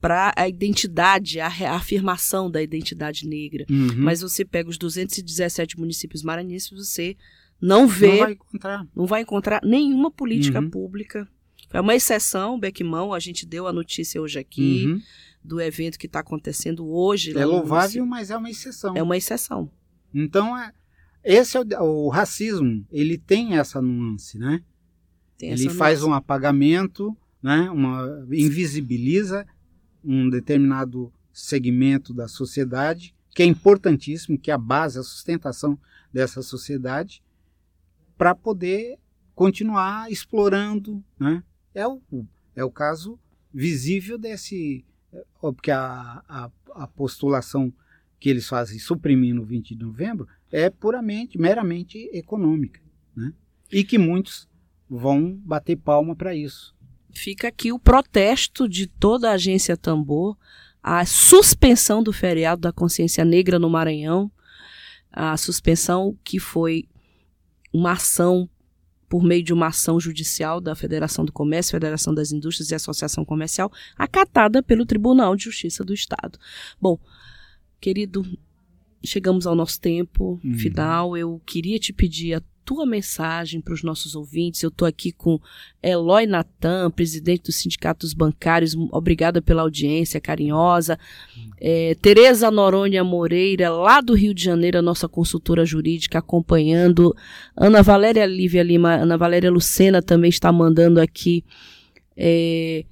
para 0.03 0.33
a 0.35 0.49
identidade, 0.49 1.39
a 1.39 1.47
reafirmação 1.47 2.51
da 2.51 2.61
identidade 2.61 3.25
negra. 3.25 3.65
Uhum. 3.69 3.95
Mas 3.99 4.19
você 4.19 4.43
pega 4.43 4.69
os 4.69 4.77
217 4.77 5.79
municípios 5.79 6.21
maranhenses, 6.21 6.69
você 6.69 7.15
não 7.61 7.87
vê, 7.87 8.09
não 8.09 8.17
vai 8.17 8.31
encontrar, 8.33 8.87
não 8.93 9.05
vai 9.05 9.21
encontrar 9.21 9.61
nenhuma 9.63 10.11
política 10.11 10.59
uhum. 10.59 10.69
pública. 10.69 11.25
É 11.71 11.79
uma 11.79 11.95
exceção, 11.95 12.59
Beckmão, 12.59 13.13
a 13.13 13.19
gente 13.19 13.45
deu 13.45 13.65
a 13.65 13.71
notícia 13.71 14.21
hoje 14.21 14.37
aqui 14.37 14.87
uhum. 14.87 15.01
do 15.41 15.61
evento 15.61 15.97
que 15.97 16.07
está 16.07 16.19
acontecendo 16.19 16.85
hoje. 16.85 17.31
É 17.37 17.45
louvável, 17.45 18.05
mas 18.05 18.29
é 18.29 18.35
uma 18.35 18.49
exceção. 18.49 18.97
É 18.97 19.01
uma 19.01 19.15
exceção. 19.15 19.71
Então, 20.13 20.57
é, 20.57 20.73
esse 21.23 21.55
é 21.55 21.61
o, 21.79 22.07
o 22.07 22.09
racismo, 22.09 22.85
ele 22.91 23.17
tem 23.17 23.57
essa 23.57 23.81
nuance, 23.81 24.37
né? 24.37 24.61
Tem 25.37 25.51
ele 25.51 25.69
faz 25.69 26.01
nuance. 26.01 26.11
um 26.11 26.13
apagamento, 26.13 27.15
né? 27.41 27.71
Uma 27.71 28.27
invisibiliza 28.33 29.47
um 30.03 30.29
determinado 30.29 31.11
segmento 31.31 32.13
da 32.13 32.27
sociedade, 32.27 33.15
que 33.31 33.41
é 33.41 33.45
importantíssimo, 33.45 34.37
que 34.37 34.51
é 34.51 34.53
a 34.53 34.57
base, 34.57 34.99
a 34.99 35.03
sustentação 35.03 35.79
dessa 36.11 36.41
sociedade, 36.41 37.23
para 38.17 38.35
poder 38.35 38.99
continuar 39.33 40.11
explorando. 40.11 41.03
Né? 41.19 41.43
É, 41.73 41.87
o, 41.87 42.01
é 42.55 42.63
o 42.63 42.71
caso 42.71 43.19
visível 43.51 44.17
desse. 44.17 44.85
Porque 45.39 45.71
a, 45.71 46.23
a, 46.27 46.51
a 46.75 46.87
postulação 46.87 47.73
que 48.19 48.29
eles 48.29 48.47
fazem 48.47 48.79
suprimir 48.79 49.35
no 49.35 49.43
20 49.43 49.75
de 49.75 49.83
novembro 49.83 50.27
é 50.51 50.69
puramente, 50.69 51.37
meramente 51.37 52.09
econômica. 52.13 52.81
Né? 53.15 53.33
E 53.71 53.83
que 53.83 53.97
muitos 53.97 54.47
vão 54.89 55.35
bater 55.43 55.75
palma 55.75 56.15
para 56.15 56.35
isso 56.35 56.72
fica 57.13 57.47
aqui 57.47 57.71
o 57.71 57.79
protesto 57.79 58.67
de 58.67 58.87
toda 58.87 59.29
a 59.29 59.33
agência 59.33 59.77
Tambor, 59.77 60.37
a 60.81 61.05
suspensão 61.05 62.03
do 62.03 62.11
feriado 62.11 62.61
da 62.61 62.71
consciência 62.71 63.23
negra 63.23 63.57
no 63.57 63.69
Maranhão, 63.69 64.31
a 65.11 65.37
suspensão 65.37 66.17
que 66.23 66.39
foi 66.39 66.87
uma 67.71 67.93
ação 67.93 68.49
por 69.07 69.23
meio 69.23 69.43
de 69.43 69.53
uma 69.53 69.67
ação 69.67 69.99
judicial 69.99 70.59
da 70.59 70.73
Federação 70.73 71.23
do 71.23 71.31
Comércio, 71.31 71.71
Federação 71.71 72.15
das 72.15 72.31
Indústrias 72.31 72.71
e 72.71 72.75
Associação 72.75 73.23
Comercial, 73.23 73.71
acatada 73.95 74.63
pelo 74.63 74.87
Tribunal 74.87 75.35
de 75.35 75.43
Justiça 75.43 75.83
do 75.83 75.93
Estado. 75.93 76.39
Bom, 76.81 76.99
querido, 77.79 78.25
chegamos 79.05 79.45
ao 79.45 79.53
nosso 79.53 79.79
tempo 79.79 80.39
uhum. 80.43 80.57
final. 80.57 81.15
Eu 81.15 81.39
queria 81.45 81.77
te 81.77 81.93
pedir 81.93 82.33
a 82.33 82.41
tua 82.63 82.85
mensagem 82.85 83.61
para 83.61 83.73
os 83.73 83.83
nossos 83.83 84.15
ouvintes. 84.15 84.63
Eu 84.63 84.69
estou 84.69 84.87
aqui 84.87 85.11
com 85.11 85.39
Eloy 85.81 86.25
Natan, 86.25 86.89
presidente 86.91 87.43
dos 87.43 87.55
sindicatos 87.57 88.13
bancários. 88.13 88.75
Obrigada 88.91 89.41
pela 89.41 89.61
audiência 89.61 90.19
carinhosa. 90.19 90.97
É, 91.59 91.95
Tereza 91.95 92.49
Noronha 92.49 93.03
Moreira, 93.03 93.69
lá 93.69 94.01
do 94.01 94.13
Rio 94.13 94.33
de 94.33 94.43
Janeiro, 94.43 94.79
a 94.79 94.81
nossa 94.81 95.07
consultora 95.07 95.65
jurídica, 95.65 96.19
acompanhando. 96.19 97.15
Ana 97.55 97.81
Valéria 97.81 98.25
Lívia 98.25 98.63
Lima, 98.63 98.95
Ana 98.95 99.17
Valéria 99.17 99.51
Lucena 99.51 100.01
também 100.01 100.29
está 100.29 100.51
mandando 100.51 100.99
aqui. 100.99 101.43
É, 102.15 102.85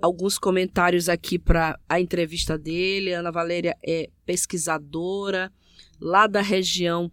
alguns 0.00 0.38
comentários 0.38 1.08
aqui 1.08 1.38
para 1.38 1.78
a 1.88 2.00
entrevista 2.00 2.56
dele. 2.56 3.12
Ana 3.12 3.30
Valéria 3.30 3.76
é 3.86 4.08
pesquisadora 4.24 5.52
lá 6.00 6.26
da 6.26 6.40
região 6.40 7.10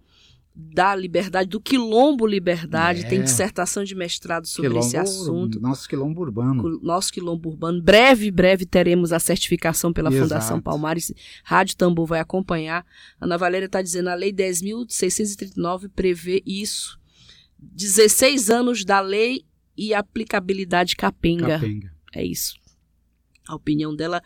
da 0.60 0.96
liberdade, 0.96 1.50
do 1.50 1.62
quilombo 1.62 2.26
liberdade, 2.26 3.06
é. 3.06 3.08
tem 3.08 3.22
dissertação 3.22 3.84
de 3.84 3.93
mestrado 3.93 4.48
sobre 4.48 4.70
quilombo, 4.70 4.88
esse 4.88 4.98
assunto. 4.98 5.60
Nosso 5.60 5.88
quilombo 5.88 6.22
urbano. 6.22 6.80
Nosso 6.82 7.13
quilombo 7.13 7.50
urbano. 7.50 7.80
Breve, 7.80 8.32
breve 8.32 8.65
teremos 8.65 9.13
a 9.13 9.20
certificação 9.20 9.93
pela 9.93 10.10
Exato. 10.10 10.24
Fundação 10.24 10.60
Palmares. 10.60 11.13
Rádio 11.43 11.78
Tambor 11.78 12.08
vai 12.08 12.20
acompanhar. 12.20 12.84
Ana 13.22 13.38
Valéria 13.38 13.67
está 13.67 13.84
dizendo, 13.84 14.10
a 14.10 14.15
Lei 14.15 14.34
10.639 14.34 15.91
prevê 15.96 16.41
isso. 16.43 17.00
16 17.60 18.50
anos 18.50 18.84
da 18.84 19.00
lei 19.00 19.46
e 19.78 19.93
aplicabilidade 19.93 20.96
capenga. 20.96 21.60
capenga. 21.60 21.93
É 22.15 22.26
isso. 22.26 22.56
A 23.48 23.54
opinião 23.54 23.96
dela 23.96 24.24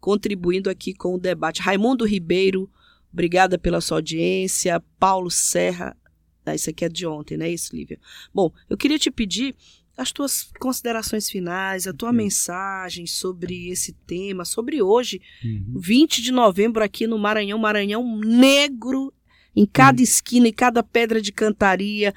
contribuindo 0.00 0.70
aqui 0.70 0.94
com 0.94 1.14
o 1.14 1.18
debate. 1.18 1.60
Raimundo 1.60 2.06
Ribeiro, 2.06 2.70
Obrigada 3.14 3.56
pela 3.56 3.80
sua 3.80 3.98
audiência. 3.98 4.82
Paulo 4.98 5.30
Serra. 5.30 5.96
Ah, 6.44 6.54
isso 6.54 6.68
aqui 6.68 6.84
é 6.84 6.88
de 6.90 7.06
ontem, 7.06 7.38
não 7.38 7.46
é 7.46 7.50
isso, 7.50 7.74
Lívia? 7.74 7.98
Bom, 8.34 8.52
eu 8.68 8.76
queria 8.76 8.98
te 8.98 9.10
pedir 9.10 9.54
as 9.96 10.12
tuas 10.12 10.50
considerações 10.58 11.30
finais, 11.30 11.86
a 11.86 11.92
tua 11.92 12.10
uhum. 12.10 12.16
mensagem 12.16 13.06
sobre 13.06 13.68
esse 13.70 13.92
tema, 14.06 14.44
sobre 14.44 14.82
hoje, 14.82 15.22
uhum. 15.42 15.74
20 15.76 16.20
de 16.20 16.32
novembro 16.32 16.82
aqui 16.82 17.06
no 17.06 17.16
Maranhão, 17.16 17.58
Maranhão 17.58 18.18
negro, 18.18 19.14
em 19.54 19.64
cada 19.64 19.98
uhum. 19.98 20.04
esquina, 20.04 20.48
em 20.48 20.52
cada 20.52 20.82
pedra 20.82 21.22
de 21.22 21.32
cantaria, 21.32 22.12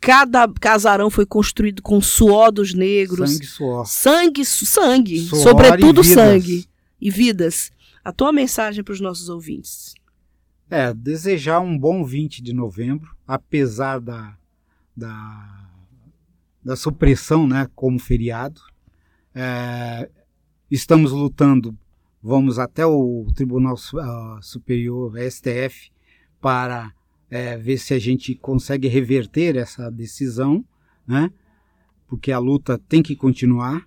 cada 0.00 0.48
casarão 0.48 1.10
foi 1.10 1.26
construído 1.26 1.82
com 1.82 2.00
suor 2.00 2.52
dos 2.52 2.72
negros. 2.72 3.32
Sangue, 3.32 3.46
suor. 3.46 3.86
Sangue, 3.86 4.44
sangue, 4.44 5.20
suor 5.20 5.42
sobretudo 5.42 6.00
e 6.02 6.04
sangue 6.04 6.64
e 7.00 7.10
vidas. 7.10 7.72
A 8.04 8.12
tua 8.12 8.30
mensagem 8.32 8.84
para 8.84 8.94
os 8.94 9.00
nossos 9.00 9.28
ouvintes. 9.28 9.95
É, 10.68 10.92
desejar 10.92 11.60
um 11.60 11.78
bom 11.78 12.04
20 12.04 12.42
de 12.42 12.52
novembro, 12.52 13.14
apesar 13.26 14.00
da, 14.00 14.36
da, 14.96 15.70
da 16.64 16.74
supressão 16.74 17.46
né, 17.46 17.68
como 17.74 17.98
feriado. 17.98 18.60
É, 19.32 20.10
estamos 20.70 21.12
lutando, 21.12 21.76
vamos 22.20 22.58
até 22.58 22.84
o 22.84 23.26
Tribunal 23.34 23.74
uh, 23.74 24.42
Superior, 24.42 25.14
STF, 25.30 25.92
para 26.40 26.92
é, 27.30 27.56
ver 27.56 27.78
se 27.78 27.94
a 27.94 27.98
gente 27.98 28.34
consegue 28.34 28.88
reverter 28.88 29.56
essa 29.56 29.90
decisão, 29.90 30.64
né? 31.06 31.30
porque 32.08 32.32
a 32.32 32.38
luta 32.38 32.78
tem 32.78 33.02
que 33.02 33.14
continuar 33.14 33.86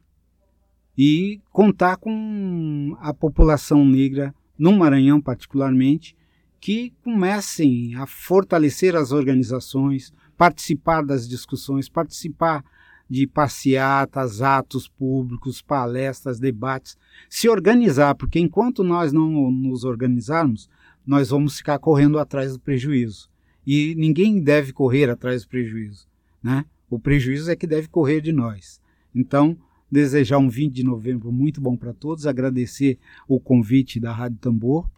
e 0.97 1.41
contar 1.51 1.97
com 1.97 2.95
a 2.99 3.13
população 3.13 3.85
negra, 3.85 4.33
no 4.57 4.77
Maranhão 4.77 5.21
particularmente, 5.21 6.15
que 6.59 6.93
comecem 7.03 7.95
a 7.95 8.05
fortalecer 8.05 8.95
as 8.95 9.11
organizações, 9.11 10.13
participar 10.37 11.03
das 11.03 11.27
discussões, 11.27 11.87
participar 11.89 12.63
de 13.09 13.25
passeatas, 13.25 14.41
atos 14.41 14.87
públicos, 14.87 15.61
palestras, 15.61 16.39
debates, 16.39 16.97
se 17.29 17.49
organizar, 17.49 18.13
porque 18.13 18.39
enquanto 18.39 18.83
nós 18.83 19.11
não 19.11 19.49
nos 19.51 19.83
organizarmos, 19.83 20.69
nós 21.05 21.29
vamos 21.29 21.57
ficar 21.57 21.79
correndo 21.79 22.19
atrás 22.19 22.53
do 22.53 22.59
prejuízo. 22.59 23.29
E 23.65 23.95
ninguém 23.95 24.41
deve 24.41 24.71
correr 24.71 25.09
atrás 25.09 25.43
do 25.43 25.49
prejuízo, 25.49 26.07
né? 26.41 26.65
O 26.89 26.99
prejuízo 26.99 27.49
é 27.49 27.55
que 27.55 27.67
deve 27.67 27.87
correr 27.87 28.21
de 28.21 28.31
nós. 28.31 28.79
Então, 29.13 29.57
desejar 29.91 30.37
um 30.37 30.49
20 30.49 30.73
de 30.73 30.83
novembro 30.83 31.31
muito 31.31 31.59
bom 31.59 31.75
para 31.75 31.93
todos, 31.93 32.27
agradecer 32.27 32.99
o 33.27 33.39
convite 33.39 33.99
da 33.99 34.11
Rádio 34.11 34.37
Tambor, 34.37 34.89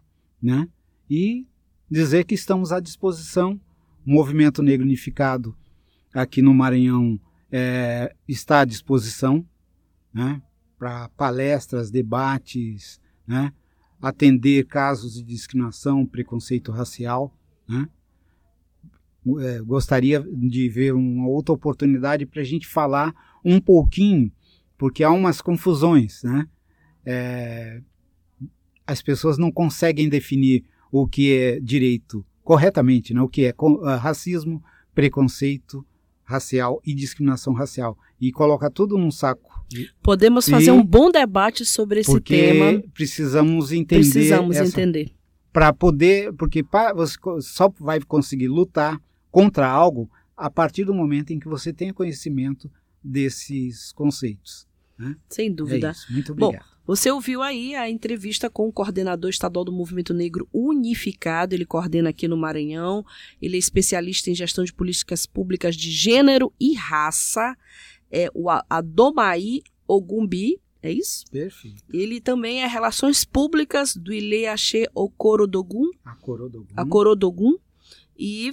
né? 0.42 0.68
E 1.08 1.46
dizer 1.92 2.24
que 2.24 2.34
estamos 2.34 2.72
à 2.72 2.80
disposição. 2.80 3.60
O 4.04 4.10
Movimento 4.10 4.62
Negro 4.62 4.86
Unificado 4.86 5.54
aqui 6.12 6.40
no 6.40 6.54
Maranhão 6.54 7.20
é, 7.50 8.14
está 8.26 8.60
à 8.60 8.64
disposição 8.64 9.46
né, 10.12 10.42
para 10.78 11.10
palestras, 11.10 11.90
debates, 11.90 12.98
né, 13.26 13.52
atender 14.00 14.66
casos 14.66 15.14
de 15.14 15.22
discriminação, 15.22 16.06
preconceito 16.06 16.72
racial. 16.72 17.36
Né? 17.68 17.86
É, 19.40 19.60
gostaria 19.60 20.20
de 20.20 20.68
ver 20.70 20.94
uma 20.94 21.28
outra 21.28 21.52
oportunidade 21.52 22.24
para 22.24 22.40
a 22.40 22.44
gente 22.44 22.66
falar 22.66 23.14
um 23.44 23.60
pouquinho, 23.60 24.32
porque 24.78 25.04
há 25.04 25.10
umas 25.10 25.40
confusões, 25.40 26.22
né? 26.24 26.48
É, 27.04 27.82
as 28.84 29.00
pessoas 29.00 29.38
não 29.38 29.52
conseguem 29.52 30.08
definir 30.08 30.64
o 30.92 31.08
que 31.08 31.32
é 31.32 31.58
direito 31.58 32.24
corretamente, 32.44 33.14
né? 33.14 33.22
o 33.22 33.28
que 33.28 33.46
é 33.46 33.54
ah, 33.84 33.96
racismo, 33.96 34.62
preconceito 34.94 35.84
racial 36.22 36.80
e 36.84 36.94
discriminação 36.94 37.54
racial 37.54 37.96
e 38.20 38.30
coloca 38.30 38.70
tudo 38.70 38.98
num 38.98 39.10
saco. 39.10 39.50
Podemos 40.02 40.46
fazer 40.46 40.70
um 40.70 40.84
bom 40.84 41.10
debate 41.10 41.64
sobre 41.64 42.00
esse 42.00 42.10
porque 42.10 42.36
tema. 42.36 42.82
Precisamos 42.92 43.72
entender. 43.72 44.02
Precisamos 44.02 44.56
essa, 44.56 44.68
entender. 44.68 45.10
Para 45.50 45.72
poder, 45.72 46.32
porque 46.34 46.62
pra, 46.62 46.92
você 46.92 47.16
só 47.40 47.72
vai 47.80 47.98
conseguir 48.00 48.48
lutar 48.48 49.00
contra 49.30 49.66
algo 49.66 50.10
a 50.36 50.50
partir 50.50 50.84
do 50.84 50.92
momento 50.92 51.32
em 51.32 51.38
que 51.38 51.48
você 51.48 51.72
tenha 51.72 51.94
conhecimento 51.94 52.70
desses 53.02 53.92
conceitos. 53.92 54.66
Né? 54.98 55.16
Sem 55.28 55.52
dúvida. 55.52 55.88
É 55.88 55.90
isso. 55.92 56.12
Muito 56.12 56.32
obrigado. 56.32 56.64
Bom, 56.64 56.71
você 56.86 57.10
ouviu 57.10 57.42
aí 57.42 57.74
a 57.74 57.88
entrevista 57.88 58.50
com 58.50 58.68
o 58.68 58.72
coordenador 58.72 59.30
estadual 59.30 59.64
do 59.64 59.72
Movimento 59.72 60.12
Negro 60.12 60.48
Unificado, 60.52 61.54
ele 61.54 61.64
coordena 61.64 62.10
aqui 62.10 62.26
no 62.26 62.36
Maranhão, 62.36 63.04
ele 63.40 63.56
é 63.56 63.58
especialista 63.58 64.30
em 64.30 64.34
gestão 64.34 64.64
de 64.64 64.72
políticas 64.72 65.26
públicas 65.26 65.76
de 65.76 65.90
gênero 65.90 66.52
e 66.58 66.74
raça, 66.74 67.56
é 68.10 68.28
o 68.34 68.48
Adomaí 68.68 69.62
Ogumbi, 69.86 70.60
é 70.82 70.90
isso? 70.90 71.24
Perfeito. 71.30 71.84
Ele 71.92 72.20
também 72.20 72.62
é 72.62 72.66
Relações 72.66 73.24
Públicas 73.24 73.94
do 73.94 74.12
Ileaxê 74.12 74.88
Okorodogun. 74.92 75.88
Akorodogun. 76.04 76.66
Akorodogun. 76.76 77.56
E 78.18 78.52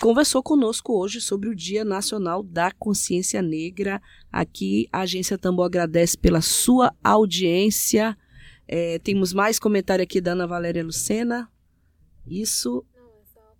conversou 0.00 0.42
conosco 0.42 0.98
hoje 0.98 1.20
sobre 1.20 1.48
o 1.48 1.54
Dia 1.54 1.84
Nacional 1.84 2.42
da 2.42 2.70
Consciência 2.72 3.40
Negra. 3.40 4.00
Aqui 4.30 4.88
a 4.92 5.00
Agência 5.00 5.38
Tambor 5.38 5.66
agradece 5.66 6.16
pela 6.16 6.40
sua 6.40 6.94
audiência. 7.02 8.16
É, 8.66 8.98
temos 8.98 9.32
mais 9.32 9.58
comentário 9.58 10.02
aqui 10.02 10.20
da 10.20 10.32
Ana 10.32 10.46
Valéria 10.46 10.84
Lucena. 10.84 11.48
Isso. 12.26 12.84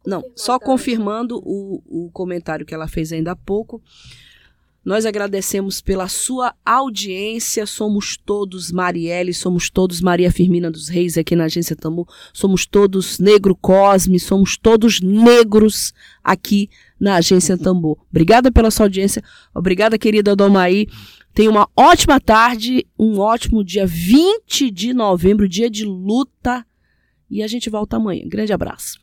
Não, 0.07 0.23
só 0.37 0.59
confirmando 0.59 1.41
o, 1.43 1.83
o 1.87 2.11
comentário 2.11 2.67
que 2.67 2.75
ela 2.75 2.89
fez 2.89 3.13
ainda 3.13 3.33
há 3.33 3.37
pouco. 3.37 3.83
Nós 4.85 5.07
agradecemos 5.07 5.81
pela 5.81 6.09
sua 6.09 6.55
audiência. 6.65 7.65
Somos 7.65 8.19
todos 8.19 8.71
Marielle, 8.71 9.33
somos 9.33 9.71
todos 9.71 10.01
Maria 10.01 10.31
Firmina 10.31 10.71
dos 10.71 10.89
Reis 10.89 11.17
aqui 11.17 11.35
na 11.35 11.45
Agência 11.45 11.75
Tamu. 11.75 12.07
Somos 12.33 12.67
todos 12.67 13.19
Negro 13.19 13.57
Cosme, 13.57 14.21
somos 14.21 14.59
todos 14.59 15.01
negros 15.01 15.95
aqui 16.23 16.69
na 17.01 17.17
Agência 17.17 17.57
Tambor. 17.57 17.97
Obrigada 18.11 18.53
pela 18.53 18.71
sua 18.71 18.87
audiência. 18.87 19.23
Obrigada, 19.55 19.99
querida 19.99 20.37
Domaí. 20.37 20.87
Tenha 21.33 21.51
uma 21.51 21.69
ótima 21.75 22.21
tarde, 22.21 22.87
um 22.99 23.19
ótimo 23.19 23.65
dia 23.65 23.87
20 23.87 24.71
de 24.71 24.93
novembro, 24.93 25.49
dia 25.49 25.71
de 25.71 25.85
luta. 25.85 26.65
E 27.31 27.43
a 27.43 27.47
gente 27.49 27.71
volta 27.71 27.97
amanhã. 27.97 28.23
Grande 28.29 28.53
abraço. 28.53 29.01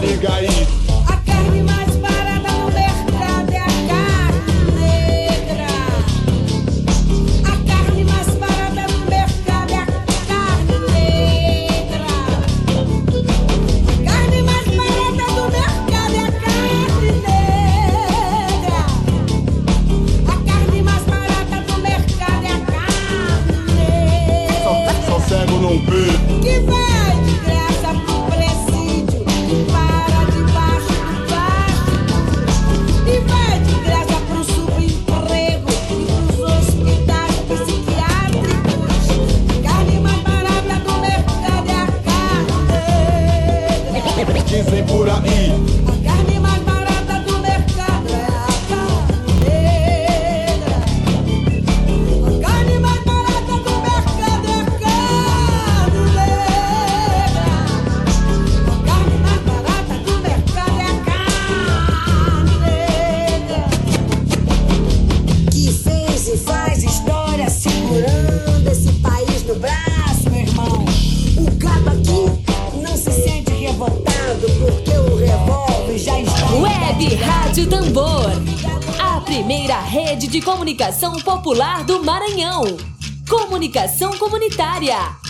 Liga 0.00 0.32
aí. 0.32 0.81